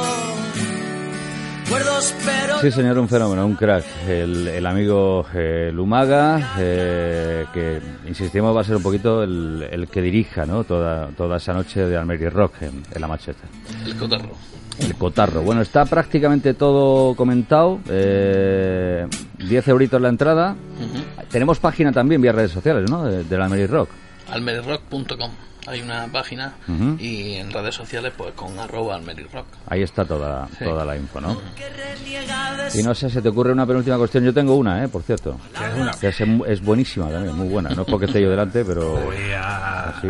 Pero 1.70 2.60
Sí, 2.60 2.70
señor, 2.72 2.98
un 2.98 3.08
fenómeno, 3.08 3.46
un 3.46 3.54
crack. 3.54 3.84
El, 4.08 4.48
el 4.48 4.66
amigo 4.66 5.24
eh, 5.32 5.70
Lumaga, 5.72 6.54
eh, 6.58 7.46
que 7.54 7.80
insistimos 8.08 8.54
va 8.56 8.62
a 8.62 8.64
ser 8.64 8.76
un 8.76 8.82
poquito 8.82 9.22
el, 9.22 9.66
el 9.70 9.86
que 9.88 10.02
dirija 10.02 10.44
¿no? 10.46 10.64
toda, 10.64 11.06
toda 11.16 11.36
esa 11.36 11.52
noche 11.52 11.86
de 11.86 11.96
Almería 11.96 12.28
Rock 12.28 12.62
en, 12.62 12.82
en 12.92 13.00
la 13.00 13.06
Macheta. 13.06 13.44
El 13.86 13.96
cotarro. 13.96 14.30
El 14.80 14.94
cotarro. 14.96 15.42
Bueno, 15.42 15.60
está 15.62 15.84
prácticamente 15.84 16.54
todo 16.54 17.14
comentado. 17.14 17.78
Eh, 17.88 19.06
10 19.38 19.68
euritos 19.68 20.00
la 20.00 20.08
entrada. 20.08 20.56
Tenemos 21.30 21.60
página 21.60 21.92
también 21.92 22.20
vía 22.20 22.32
redes 22.32 22.50
sociales, 22.50 22.90
¿no? 22.90 23.04
De, 23.04 23.22
de 23.22 23.38
la 23.38 23.48
Rock. 23.68 23.90
Almerirock.com. 24.30 25.30
Hay 25.66 25.82
una 25.82 26.06
página 26.10 26.54
y 26.98 27.34
en 27.34 27.52
redes 27.52 27.74
sociales 27.74 28.12
pues 28.16 28.32
con 28.32 28.58
arroba 28.58 28.94
almerirock. 28.96 29.44
Ahí 29.68 29.82
está 29.82 30.06
toda, 30.06 30.48
Sí. 30.58 30.64
toda 30.64 30.86
la 30.86 30.96
info, 30.96 31.20
¿no? 31.20 31.34
de 31.34 32.80
Y 32.80 32.82
no 32.82 32.94
sé, 32.94 33.10
¿se 33.10 33.20
te 33.20 33.28
ocurre 33.28 33.52
una 33.52 33.66
penúltima 33.66 33.98
cuestión? 33.98 34.24
Yo 34.24 34.32
tengo 34.32 34.54
una, 34.54 34.82
¿eh? 34.82 34.88
Por 34.88 35.02
cierto. 35.02 35.38
¿Tienes 35.56 35.76
una? 35.76 35.90
Que 35.92 36.08
es, 36.08 36.20
es 36.48 36.62
buenísima 36.64 37.10
también, 37.10 37.36
muy 37.36 37.48
buena. 37.48 37.68
No 37.70 37.82
es 37.82 37.88
porque 37.88 38.06
esté 38.06 38.22
yo 38.22 38.30
delante, 38.30 38.64
pero... 38.64 38.92
Voy 39.00 39.16
a... 39.36 39.94
¿Sí? 40.00 40.08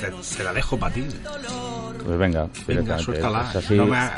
Te, 0.00 0.12
te 0.36 0.44
la 0.44 0.52
dejo 0.52 0.78
para 0.78 0.94
ti. 0.94 1.04
Pues 2.04 2.18
venga, 2.18 2.42
Venga, 2.42 2.62
directamente. 2.66 3.02
suéltala. 3.04 3.48
Es 3.50 3.56
así. 3.56 3.74
No 3.76 3.86
me- 3.86 4.10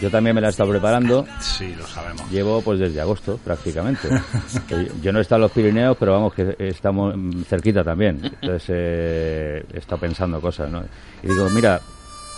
Yo 0.00 0.10
también 0.10 0.34
me 0.34 0.40
la 0.40 0.48
he 0.48 0.50
estado 0.50 0.70
preparando. 0.70 1.26
Sí, 1.40 1.74
lo 1.76 1.86
sabemos. 1.86 2.28
Llevo 2.30 2.60
pues 2.62 2.80
desde 2.80 3.00
agosto 3.00 3.38
prácticamente. 3.44 4.08
Yo 5.02 5.12
no 5.12 5.18
he 5.20 5.22
estado 5.22 5.36
en 5.38 5.42
los 5.42 5.52
Pirineos, 5.52 5.96
pero 5.98 6.12
vamos 6.12 6.34
que 6.34 6.56
estamos 6.58 7.14
cerquita 7.46 7.84
también. 7.84 8.20
Entonces 8.40 8.64
eh, 8.68 9.64
he 9.72 9.78
estado 9.78 10.00
pensando 10.00 10.40
cosas, 10.40 10.70
¿no? 10.70 10.82
Y 11.22 11.28
digo, 11.28 11.48
mira, 11.50 11.80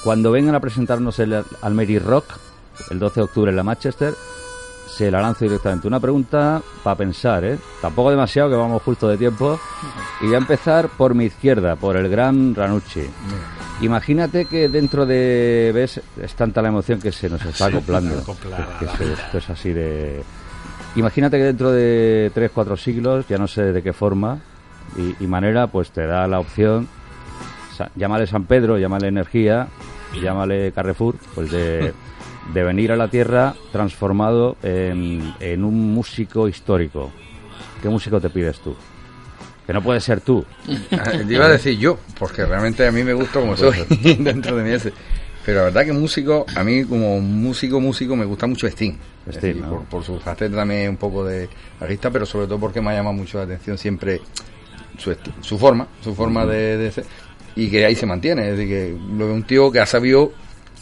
cuando 0.04 0.30
vengan 0.30 0.54
a 0.56 0.60
presentarnos 0.60 1.18
el 1.20 1.42
Almeri 1.62 1.98
Rock, 1.98 2.26
el 2.90 2.98
12 2.98 3.20
de 3.20 3.24
octubre 3.24 3.50
en 3.50 3.56
la 3.56 3.62
Manchester, 3.62 4.12
se 4.88 5.10
la 5.10 5.22
lanzo 5.22 5.46
directamente. 5.46 5.88
Una 5.88 6.00
pregunta 6.00 6.60
para 6.82 6.96
pensar, 6.96 7.44
¿eh? 7.44 7.58
Tampoco 7.80 8.10
demasiado, 8.10 8.50
que 8.50 8.56
vamos 8.56 8.82
justo 8.82 9.08
de 9.08 9.16
tiempo. 9.16 9.58
Y 10.20 10.26
voy 10.26 10.34
a 10.34 10.38
empezar 10.38 10.88
por 10.90 11.14
mi 11.14 11.24
izquierda, 11.24 11.76
por 11.76 11.96
el 11.96 12.10
gran 12.10 12.54
Ranucci. 12.54 13.00
Imagínate 13.82 14.44
que 14.46 14.68
dentro 14.68 15.04
de. 15.06 15.70
¿Ves? 15.74 16.00
Es 16.20 16.34
tanta 16.34 16.62
la 16.62 16.68
emoción 16.68 17.00
que 17.00 17.12
se 17.12 17.28
nos 17.28 17.44
está 17.44 17.68
Sí, 17.68 17.72
acoplando. 17.76 18.18
acopla 18.18 18.76
que 18.78 18.86
se- 18.88 19.12
esto 19.12 19.38
es 19.38 19.50
así 19.50 19.72
de. 19.72 20.22
Imagínate 20.96 21.36
que 21.38 21.44
dentro 21.44 21.70
de 21.72 22.30
3, 22.34 22.50
4 22.54 22.76
siglos, 22.76 23.26
ya 23.28 23.38
no 23.38 23.48
sé 23.48 23.72
de 23.72 23.82
qué 23.82 23.92
forma 23.92 24.38
y, 24.96 25.24
y 25.24 25.26
manera, 25.26 25.66
pues 25.66 25.90
te 25.90 26.06
da 26.06 26.26
la 26.26 26.38
opción. 26.40 26.86
sa- 27.76 27.90
Llámale 27.96 28.26
San 28.26 28.44
Pedro, 28.44 28.78
llámale 28.78 29.08
Energía, 29.08 29.68
llámale 30.22 30.72
Carrefour, 30.72 31.16
pues 31.34 31.50
de, 31.50 31.92
de 32.52 32.62
venir 32.62 32.92
a 32.92 32.96
la 32.96 33.08
Tierra 33.08 33.54
transformado 33.72 34.56
en, 34.62 35.32
en 35.40 35.64
un 35.64 35.94
músico 35.94 36.46
histórico. 36.48 37.10
¿Qué 37.80 37.88
músico 37.88 38.20
te 38.20 38.28
pides 38.30 38.60
tú? 38.60 38.76
Que 39.66 39.72
no 39.72 39.82
puede 39.82 40.00
ser 40.00 40.20
tú. 40.20 40.44
Te 40.90 41.32
iba 41.32 41.46
a 41.46 41.50
decir 41.50 41.78
yo, 41.78 41.98
porque 42.18 42.44
realmente 42.44 42.86
a 42.86 42.92
mí 42.92 43.04
me 43.04 43.14
gusta 43.14 43.40
como 43.40 43.56
soy 43.56 43.84
dentro 44.18 44.56
de 44.56 44.64
mí 44.64 44.70
ese. 44.70 44.92
Pero 45.44 45.58
la 45.58 45.64
verdad 45.64 45.84
que 45.84 45.92
músico, 45.92 46.46
a 46.54 46.62
mí 46.62 46.84
como 46.84 47.20
músico, 47.20 47.80
músico, 47.80 48.14
me 48.14 48.24
gusta 48.24 48.46
mucho 48.46 48.66
Sting. 48.66 48.94
Sting, 49.28 49.40
decir, 49.40 49.56
¿no? 49.56 49.70
por, 49.70 49.84
por 49.84 50.04
su 50.04 50.18
faceta 50.18 50.56
también 50.56 50.90
un 50.90 50.96
poco 50.96 51.24
de 51.24 51.48
artista, 51.80 52.10
pero 52.10 52.26
sobre 52.26 52.46
todo 52.46 52.58
porque 52.60 52.80
me 52.80 52.90
ha 52.90 52.94
llamado 52.94 53.14
mucho 53.14 53.38
la 53.38 53.44
atención 53.44 53.76
siempre 53.76 54.20
su, 54.98 55.58
forma, 55.58 55.88
su 56.02 56.14
forma 56.14 56.46
de, 56.46 56.76
de 56.76 56.92
ser, 56.92 57.04
y 57.56 57.68
que 57.68 57.84
ahí 57.84 57.94
se 57.94 58.06
mantiene. 58.06 58.50
Es 58.50 58.56
decir, 58.56 58.68
que 58.68 58.96
lo 59.16 59.26
de 59.26 59.32
un 59.32 59.42
tío 59.42 59.70
que 59.70 59.80
ha 59.80 59.86
sabido 59.86 60.32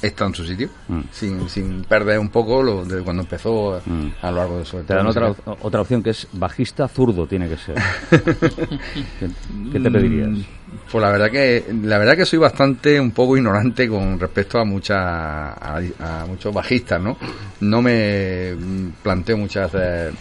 estar 0.02 0.26
en 0.28 0.34
su 0.34 0.44
sitio, 0.44 0.68
Mm. 0.88 1.00
sin, 1.12 1.48
sin 1.48 1.82
perder 1.84 2.18
un 2.18 2.28
poco 2.30 2.62
lo 2.62 2.84
de 2.84 3.02
cuando 3.02 3.22
empezó 3.22 3.74
a, 3.74 3.80
Mm. 3.84 4.12
a 4.22 4.30
lo 4.30 4.36
largo 4.38 4.58
de 4.58 4.64
su 4.64 4.78
Te 4.82 4.94
dan 4.94 5.06
otra, 5.06 5.34
otra 5.60 5.80
opción 5.80 6.02
que 6.02 6.10
es 6.10 6.26
bajista 6.32 6.88
zurdo, 6.88 7.26
tiene 7.26 7.48
que 7.48 7.56
ser. 7.56 7.74
¿Qué, 8.40 9.28
qué 9.72 9.80
te 9.80 9.90
pedirías? 9.90 10.28
Mm, 10.28 10.42
Pues 10.90 11.02
la 11.02 11.10
verdad 11.10 11.30
que 11.30 11.64
la 11.82 11.98
verdad 11.98 12.16
que 12.16 12.24
soy 12.26 12.38
bastante 12.38 12.98
un 13.00 13.10
poco 13.10 13.36
ignorante 13.36 13.88
con 13.88 14.18
respecto 14.18 14.58
a 14.58 14.64
muchas 14.64 14.96
a, 14.98 15.80
a 16.00 16.26
muchos 16.26 16.52
bajistas, 16.54 17.00
¿no? 17.00 17.16
No 17.60 17.82
me 17.82 18.54
planteo 19.02 19.36
muchas 19.36 19.72
veces 19.72 20.14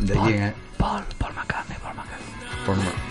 de. 0.00 0.14
Paul, 0.18 0.52
Paul 0.78 1.02
Paul 1.18 1.34
ma- 1.34 1.44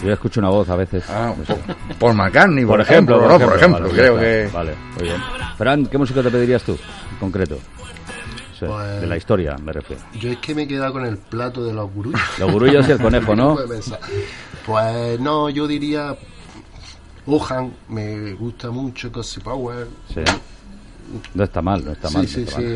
Yo 0.03 0.13
escucho 0.13 0.39
una 0.39 0.49
voz 0.49 0.69
a 0.69 0.75
veces. 0.75 1.03
ah, 1.09 1.33
No 1.37 1.45
sé. 1.45 1.55
por, 1.99 2.13
McCartney, 2.13 2.63
por, 2.65 2.77
por 2.77 2.81
ejemplo, 2.81 3.17
¿no? 3.27 3.39
por 3.39 3.55
ejemplo, 3.57 3.81
vale, 3.81 3.93
creo 3.93 4.17
que 4.19 4.49
Vale, 4.53 4.75
muy 4.95 5.03
bien. 5.03 5.17
Fran, 5.57 5.85
¿qué 5.87 5.97
música 5.97 6.21
te 6.23 6.29
pedirías 6.31 6.63
tú, 6.63 6.77
en 7.11 7.17
concreto? 7.19 7.57
Sí, 8.57 8.65
Pues- 8.67 9.01
De 9.01 9.07
la 9.07 9.17
historia, 9.17 9.55
me 9.57 9.73
refiero. 9.73 10.01
Yo 10.19 10.31
es 10.31 10.37
que 10.37 10.55
me 10.55 10.63
he 10.63 10.67
quedado 10.67 10.93
con 10.93 11.05
el 11.05 11.17
plato 11.17 11.63
de 11.63 11.73
los 11.73 11.91
gurullos. 11.91 12.21
Los 12.39 12.51
gurullos 12.51 12.87
y 12.87 12.91
el 12.91 12.99
conejo, 12.99 13.35
¿no? 13.35 13.55
Pensar. 13.67 13.99
Pues 14.65 15.19
no, 15.19 15.49
yo 15.49 15.67
diría 15.67 16.15
Ojan, 17.25 17.73
me 17.89 18.33
gusta 18.33 18.69
mucho 18.71 19.11
Cosy 19.11 19.39
Power. 19.41 19.87
Sí. 20.13 20.21
No 21.33 21.43
está 21.43 21.61
mal, 21.61 21.83
no 21.83 21.91
está 21.91 22.07
sí, 22.09 22.17
mal. 22.17 22.27
sí, 22.27 22.37
no 22.37 22.43
está 22.45 22.57
sí. 22.59 22.63
mal. 22.63 22.71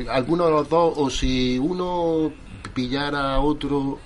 eh, 0.00 0.06
alguno 0.10 0.44
de 0.46 0.50
los 0.50 0.68
dos, 0.68 0.94
o 0.96 1.10
si 1.10 1.58
uno 1.58 2.30
pillara 2.74 3.34
a 3.34 3.40
otro 3.40 3.98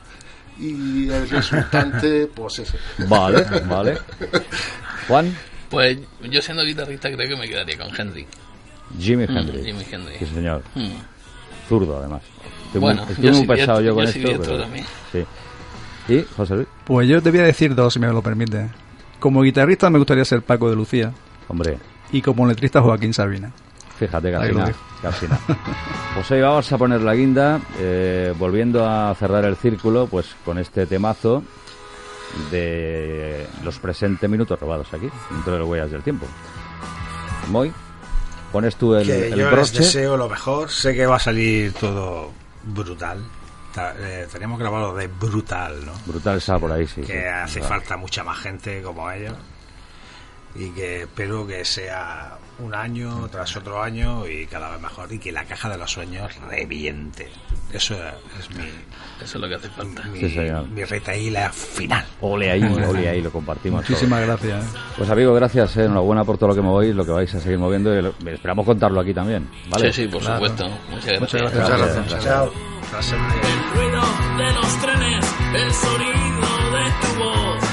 y 0.59 1.09
el 1.09 1.29
resultante, 1.29 2.27
pues 2.35 2.59
ese. 2.61 2.79
Vale, 3.09 3.45
vale. 3.69 3.99
Juan, 5.09 5.37
Pues 5.71 5.99
yo 6.31 6.41
siendo 6.43 6.65
guitarrista 6.65 7.11
creo 7.11 7.29
que 7.29 7.37
me 7.37 7.49
quedaría 7.49 7.77
con 7.77 7.89
Henry. 7.97 8.27
Jimi 8.99 9.27
Mm, 9.27 9.37
Hendrix. 9.37 9.65
Jimi 9.67 9.85
Hendrix. 9.91 10.19
Sí, 10.21 10.27
señor. 10.35 10.63
Mm. 10.75 10.91
Zurdo, 11.69 11.99
además. 11.99 12.23
Estoy 12.67 12.81
Bueno, 12.81 13.03
muy, 13.03 13.13
estoy 13.13 13.25
yo 13.27 13.33
muy 13.39 13.47
pesado 13.47 13.81
yo 13.81 13.95
con 13.95 14.05
yo 14.05 14.11
esto. 14.11 14.43
pero- 14.43 14.61
también. 14.63 14.85
Sí. 15.13 15.25
¿Y, 16.09 16.23
José 16.37 16.55
Luis? 16.55 16.69
Pues 16.85 17.09
yo 17.09 17.21
te 17.21 17.31
voy 17.31 17.41
a 17.41 17.45
decir 17.45 17.75
dos, 17.75 17.93
si 17.95 17.99
me 17.99 18.07
lo 18.07 18.23
permite. 18.23 18.69
Como 19.19 19.43
guitarrista 19.43 19.91
me 19.91 19.99
gustaría 19.99 20.25
ser 20.25 20.43
Paco 20.43 20.71
de 20.71 20.77
Lucía 20.77 21.13
Hombre, 21.49 21.79
y 22.13 22.23
como 22.23 22.47
letrista 22.47 22.81
Joaquín 22.81 23.13
Sabina. 23.13 23.51
Fíjate, 23.99 24.29
Ahí 24.29 24.35
casi 24.35 24.53
lo 24.53 24.59
nada. 24.59 24.67
dejo. 24.69 24.81
Casi 25.03 25.27
nada. 25.29 25.41
Pues 26.15 26.31
hoy 26.31 26.41
vamos 26.41 26.73
a 26.73 26.79
poner 26.79 27.01
la 27.03 27.15
guinda, 27.15 27.61
eh, 27.79 28.33
volviendo 28.39 28.89
a 28.89 29.15
cerrar 29.15 29.45
el 29.45 29.57
círculo, 29.57 30.07
pues 30.07 30.35
con 30.45 30.59
este 30.59 30.87
temazo 30.87 31.43
de 32.51 33.47
los 33.63 33.79
presentes 33.79 34.29
minutos 34.29 34.59
robados 34.59 34.93
aquí, 34.93 35.09
dentro 35.31 35.53
de 35.55 35.59
las 35.61 35.69
huellas 35.69 35.91
del 35.91 36.03
tiempo. 36.03 36.27
Moy, 37.51 37.73
pones 38.53 38.77
tú 38.77 38.95
el, 38.95 39.07
que 39.07 39.29
el 39.29 39.39
yo 39.39 39.51
les 39.51 39.73
deseo 39.73 40.17
lo 40.17 40.29
mejor. 40.29 40.71
Sé 40.71 40.95
que 40.95 41.07
va 41.07 41.17
a 41.17 41.21
salir 41.21 41.73
todo 41.75 42.33
brutal. 42.65 43.23
Ta- 43.75 43.95
eh, 43.99 44.27
tenemos 44.33 44.59
grabado 44.59 44.95
de 44.97 45.07
brutal, 45.07 45.85
¿no? 45.85 45.93
Brutal 46.07 46.39
está 46.39 46.59
por 46.59 46.73
ahí, 46.73 46.87
sí. 46.87 47.03
que 47.03 47.07
sí. 47.13 47.19
hace 47.19 47.61
falta 47.63 47.97
mucha 47.97 48.25
más 48.25 48.39
gente 48.39 48.83
como 48.83 49.11
ellos 49.11 49.35
y 50.59 50.71
que 50.71 51.03
espero 51.03 51.47
que 51.47 51.65
sea 51.65 52.39
un 52.59 52.75
año 52.75 53.29
tras 53.31 53.55
otro 53.57 53.83
año 53.83 54.27
y 54.27 54.47
cada 54.47 54.71
vez 54.71 54.81
mejor 54.81 55.13
y 55.13 55.19
que 55.19 55.31
la 55.31 55.45
caja 55.45 55.69
de 55.69 55.77
los 55.79 55.91
sueños 55.91 56.35
reviente. 56.49 57.29
Eso 57.73 57.95
es 58.39 58.51
mi, 58.57 58.65
Eso 58.65 58.75
es 59.23 59.35
lo 59.35 59.49
que 59.49 59.55
hace 59.57 59.69
falta. 59.69 60.05
mi, 60.05 60.21
Sí, 60.21 60.31
señor. 60.31 60.67
mi 60.69 60.85
retaíla 60.85 61.51
final. 61.53 62.05
Ole 62.21 62.51
ahí, 62.51 62.63
ole 62.63 63.09
ahí, 63.09 63.21
lo 63.21 63.31
compartimos. 63.31 63.83
todo. 63.83 63.91
Muchísimas 63.91 64.23
gracias. 64.25 64.65
Pues 64.97 65.11
amigo, 65.11 65.35
gracias, 65.35 65.77
eh, 65.77 65.85
enhorabuena 65.85 66.25
por 66.25 66.39
todo 66.39 66.49
lo 66.51 66.55
que 66.55 66.63
movéis, 66.63 66.95
lo 66.95 67.05
que 67.05 67.11
vais 67.11 67.35
a 67.35 67.41
seguir 67.41 67.59
moviendo 67.59 67.95
y 67.99 68.01
lo- 68.03 68.15
esperamos 68.31 68.65
contarlo 68.65 69.01
aquí 69.01 69.13
también, 69.13 69.49
¿vale? 69.69 69.93
Sí, 69.93 70.03
sí, 70.05 70.09
por 70.09 70.23
Claro. 70.23 70.37
supuesto. 70.47 70.69
Muchas 70.91 71.07
gracias. 71.07 71.21
Muchas 71.21 71.41
gracias. 71.43 71.63
Muchas 71.65 71.79
Gracias, 71.79 72.11
gracias. 72.11 72.25
Chao. 72.25 72.53
El 72.97 73.75
ruido 73.75 74.03
de 74.39 74.53
los 74.55 74.81
trenes, 74.81 75.35
el 75.55 75.73
sonido 75.75 76.47
de 76.73 76.85
tu 77.03 77.19
voz, 77.19 77.65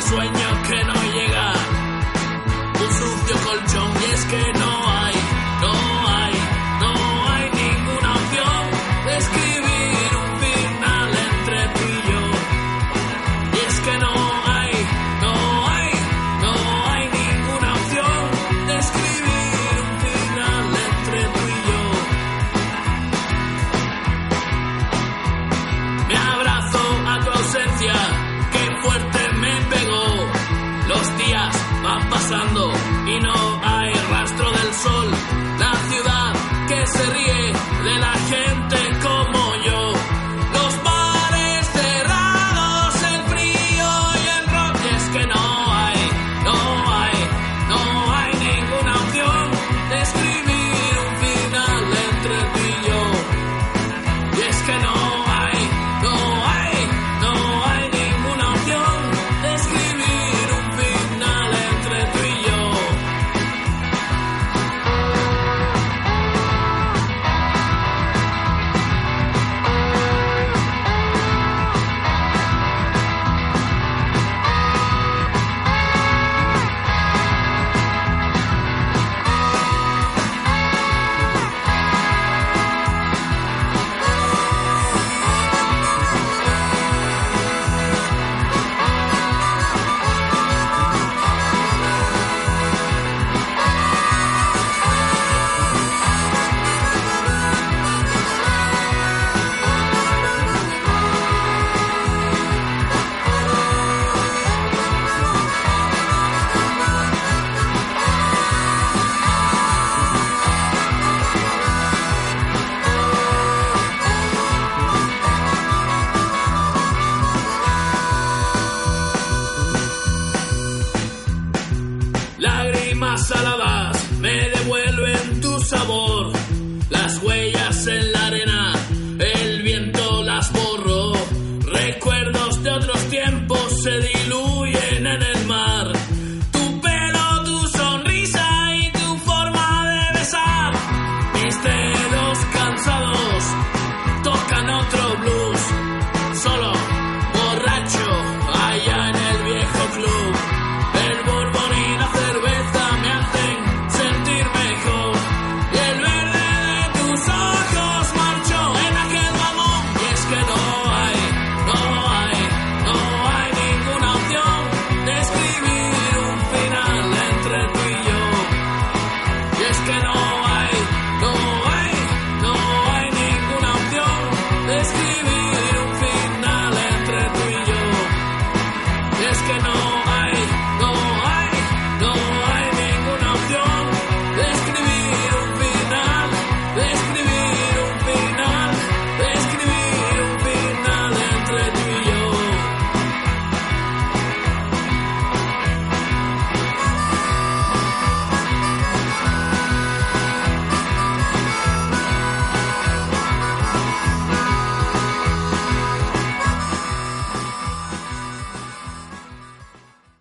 sueño 0.00 0.62
que 0.68 0.84
no 0.84 0.97